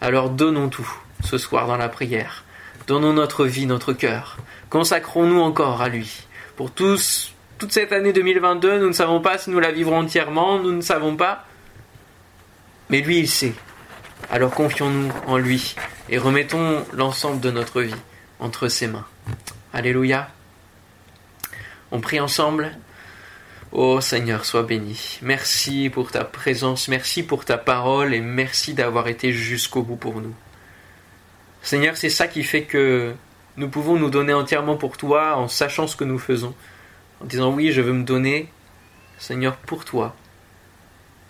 Alors 0.00 0.30
donnons 0.30 0.68
tout 0.68 0.90
ce 1.22 1.38
soir 1.38 1.66
dans 1.66 1.76
la 1.76 1.88
prière. 1.88 2.44
Donnons 2.86 3.12
notre 3.12 3.46
vie, 3.46 3.66
notre 3.66 3.92
cœur. 3.92 4.36
Consacrons-nous 4.70 5.40
encore 5.40 5.80
à 5.80 5.88
lui. 5.88 6.26
Pour 6.56 6.70
tous, 6.70 7.32
toute 7.58 7.72
cette 7.72 7.92
année 7.92 8.12
2022, 8.12 8.78
nous 8.78 8.88
ne 8.88 8.92
savons 8.92 9.20
pas 9.20 9.38
si 9.38 9.50
nous 9.50 9.60
la 9.60 9.72
vivrons 9.72 10.00
entièrement, 10.00 10.58
nous 10.58 10.72
ne 10.72 10.80
savons 10.80 11.16
pas. 11.16 11.46
Mais 12.90 13.00
lui, 13.00 13.18
il 13.18 13.28
sait. 13.28 13.54
Alors 14.30 14.50
confions-nous 14.50 15.12
en 15.26 15.38
lui 15.38 15.74
et 16.08 16.18
remettons 16.18 16.84
l'ensemble 16.92 17.40
de 17.40 17.50
notre 17.50 17.82
vie 17.82 17.94
entre 18.40 18.68
ses 18.68 18.86
mains. 18.86 19.06
Alléluia. 19.72 20.30
On 21.90 22.00
prie 22.00 22.20
ensemble. 22.20 22.72
Ô 23.72 24.00
Seigneur, 24.00 24.44
sois 24.44 24.62
béni. 24.62 25.18
Merci 25.22 25.90
pour 25.90 26.10
ta 26.10 26.24
présence, 26.24 26.88
merci 26.88 27.22
pour 27.22 27.44
ta 27.44 27.58
parole 27.58 28.14
et 28.14 28.20
merci 28.20 28.74
d'avoir 28.74 29.08
été 29.08 29.32
jusqu'au 29.32 29.82
bout 29.82 29.96
pour 29.96 30.20
nous. 30.20 30.34
Seigneur, 31.62 31.96
c'est 31.96 32.10
ça 32.10 32.28
qui 32.28 32.44
fait 32.44 32.62
que 32.62 33.14
nous 33.56 33.68
pouvons 33.68 33.96
nous 33.96 34.10
donner 34.10 34.32
entièrement 34.32 34.76
pour 34.76 34.96
toi 34.96 35.36
en 35.36 35.48
sachant 35.48 35.86
ce 35.86 35.96
que 35.96 36.04
nous 36.04 36.18
faisons. 36.18 36.54
En 37.20 37.24
disant 37.24 37.52
oui, 37.52 37.72
je 37.72 37.80
veux 37.80 37.92
me 37.92 38.04
donner, 38.04 38.48
Seigneur, 39.18 39.56
pour 39.56 39.84
toi. 39.84 40.14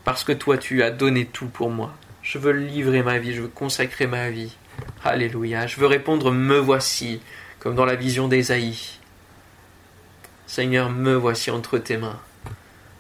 Parce 0.06 0.22
que 0.22 0.30
toi, 0.30 0.56
tu 0.56 0.84
as 0.84 0.92
donné 0.92 1.26
tout 1.26 1.48
pour 1.48 1.68
moi. 1.68 1.92
Je 2.22 2.38
veux 2.38 2.52
livrer 2.52 3.02
ma 3.02 3.18
vie, 3.18 3.34
je 3.34 3.42
veux 3.42 3.48
consacrer 3.48 4.06
ma 4.06 4.30
vie. 4.30 4.56
Alléluia. 5.04 5.66
Je 5.66 5.80
veux 5.80 5.88
répondre 5.88 6.30
me 6.30 6.58
voici, 6.58 7.20
comme 7.58 7.74
dans 7.74 7.84
la 7.84 7.96
vision 7.96 8.28
d'Ésaïe. 8.28 9.00
Seigneur, 10.46 10.90
me 10.90 11.16
voici 11.16 11.50
entre 11.50 11.78
tes 11.78 11.96
mains. 11.96 12.20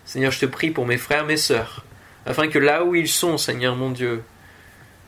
Seigneur, 0.04 0.32
je 0.32 0.40
te 0.40 0.46
prie 0.46 0.72
pour 0.72 0.84
mes 0.84 0.98
frères, 0.98 1.24
mes 1.24 1.36
sœurs, 1.36 1.84
afin 2.26 2.48
que 2.48 2.58
là 2.58 2.84
où 2.84 2.96
ils 2.96 3.06
sont, 3.06 3.38
Seigneur 3.38 3.76
mon 3.76 3.90
Dieu, 3.90 4.24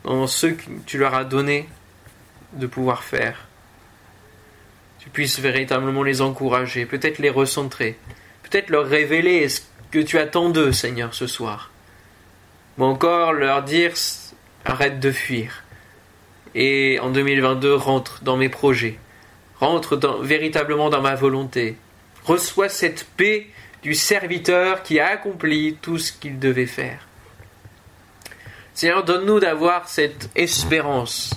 dans 0.04 0.28
ceux 0.28 0.52
que 0.52 0.70
tu 0.86 0.98
leur 0.98 1.16
as 1.16 1.24
donnés, 1.24 1.68
de 2.52 2.68
pouvoir 2.68 3.02
faire. 3.02 3.48
Tu 5.00 5.10
puisses 5.10 5.40
véritablement 5.40 6.04
les 6.04 6.20
encourager, 6.20 6.86
peut-être 6.86 7.18
les 7.18 7.28
recentrer, 7.28 7.98
peut-être 8.44 8.70
leur 8.70 8.86
révéler 8.86 9.48
ce 9.48 9.62
que 9.90 9.98
tu 9.98 10.16
attends 10.16 10.50
d'eux, 10.50 10.70
Seigneur, 10.70 11.12
ce 11.12 11.26
soir. 11.26 11.72
Ou 12.78 12.84
encore 12.84 13.32
leur 13.32 13.62
dire 13.62 13.92
arrête 14.64 15.00
de 15.00 15.10
fuir. 15.10 15.64
Et 16.54 16.98
en 17.00 17.10
2022, 17.10 17.74
rentre 17.74 18.22
dans 18.22 18.36
mes 18.36 18.48
projets. 18.48 18.98
Rentre 19.60 19.98
véritablement 20.22 20.88
dans 20.88 21.02
ma 21.02 21.14
volonté. 21.14 21.76
Reçois 22.24 22.68
cette 22.68 23.04
paix 23.16 23.48
du 23.82 23.94
serviteur 23.94 24.82
qui 24.82 25.00
a 25.00 25.08
accompli 25.08 25.76
tout 25.80 25.98
ce 25.98 26.12
qu'il 26.12 26.38
devait 26.38 26.66
faire. 26.66 27.06
Seigneur, 28.74 29.04
donne-nous 29.04 29.40
d'avoir 29.40 29.88
cette 29.88 30.30
espérance 30.36 31.34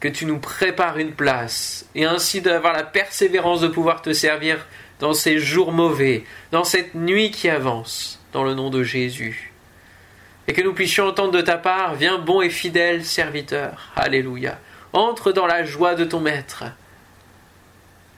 que 0.00 0.08
tu 0.08 0.26
nous 0.26 0.38
prépares 0.38 0.98
une 0.98 1.12
place, 1.12 1.88
et 1.94 2.04
ainsi 2.04 2.42
d'avoir 2.42 2.74
la 2.74 2.82
persévérance 2.82 3.62
de 3.62 3.68
pouvoir 3.68 4.02
te 4.02 4.12
servir 4.12 4.66
dans 5.00 5.14
ces 5.14 5.38
jours 5.38 5.72
mauvais, 5.72 6.24
dans 6.52 6.64
cette 6.64 6.94
nuit 6.94 7.30
qui 7.30 7.48
avance, 7.48 8.20
dans 8.32 8.44
le 8.44 8.52
nom 8.52 8.68
de 8.68 8.82
Jésus. 8.82 9.54
Et 10.48 10.52
que 10.52 10.62
nous 10.62 10.74
puissions 10.74 11.06
entendre 11.06 11.32
de 11.32 11.40
ta 11.40 11.58
part, 11.58 11.94
viens 11.94 12.18
bon 12.18 12.40
et 12.40 12.50
fidèle 12.50 13.04
serviteur, 13.04 13.90
Alléluia, 13.96 14.58
entre 14.92 15.32
dans 15.32 15.46
la 15.46 15.64
joie 15.64 15.94
de 15.94 16.04
ton 16.04 16.20
Maître, 16.20 16.64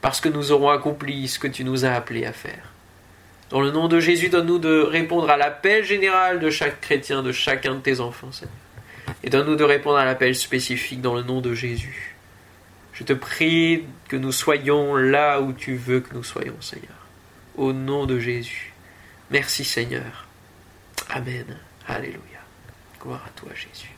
parce 0.01 0.21
que 0.21 0.29
nous 0.29 0.53
aurons 0.53 0.69
accompli 0.69 1.29
ce 1.29 1.39
que 1.39 1.49
tu 1.49 1.65
nous 1.65 1.85
as 1.85 1.93
appelés 1.93 2.27
à 2.27 2.33
faire. 2.33 2.73
Dans 3.51 3.61
le 3.61 3.71
nom 3.71 3.89
de 3.89 3.99
Jésus, 3.99 4.29
donne-nous 4.29 4.59
de 4.59 4.81
répondre 4.83 5.31
à 5.31 5.39
l'appel 5.39 5.85
général 5.85 6.39
de 6.39 6.51
chaque 6.51 6.81
chrétien, 6.81 7.23
de 7.23 7.33
chacun 7.33 7.77
de 7.77 7.81
tes 7.81 8.01
enfants, 8.01 8.31
Seigneur 8.31 8.53
et 9.23 9.31
donne-nous 9.31 9.57
de 9.57 9.65
répondre 9.65 9.97
à 9.97 10.05
l'appel 10.05 10.35
spécifique 10.35 11.01
dans 11.01 11.15
le 11.15 11.23
nom 11.23 11.41
de 11.41 11.55
Jésus. 11.55 12.17
Je 12.93 13.05
te 13.05 13.13
prie 13.13 13.85
que 14.09 14.17
nous 14.17 14.33
soyons 14.33 14.97
là 14.97 15.41
où 15.41 15.53
tu 15.53 15.77
veux 15.77 16.01
que 16.01 16.15
nous 16.15 16.25
soyons, 16.25 16.61
Seigneur. 16.61 16.97
Au 17.57 17.73
nom 17.73 18.07
de 18.07 18.19
Jésus. 18.19 18.73
Merci, 19.31 19.65
Seigneur. 19.65 20.27
Amen. 21.11 21.59
Alléluia. 21.89 22.41
Gloire 23.01 23.25
à 23.27 23.31
toi, 23.31 23.51
Jésus. 23.55 23.98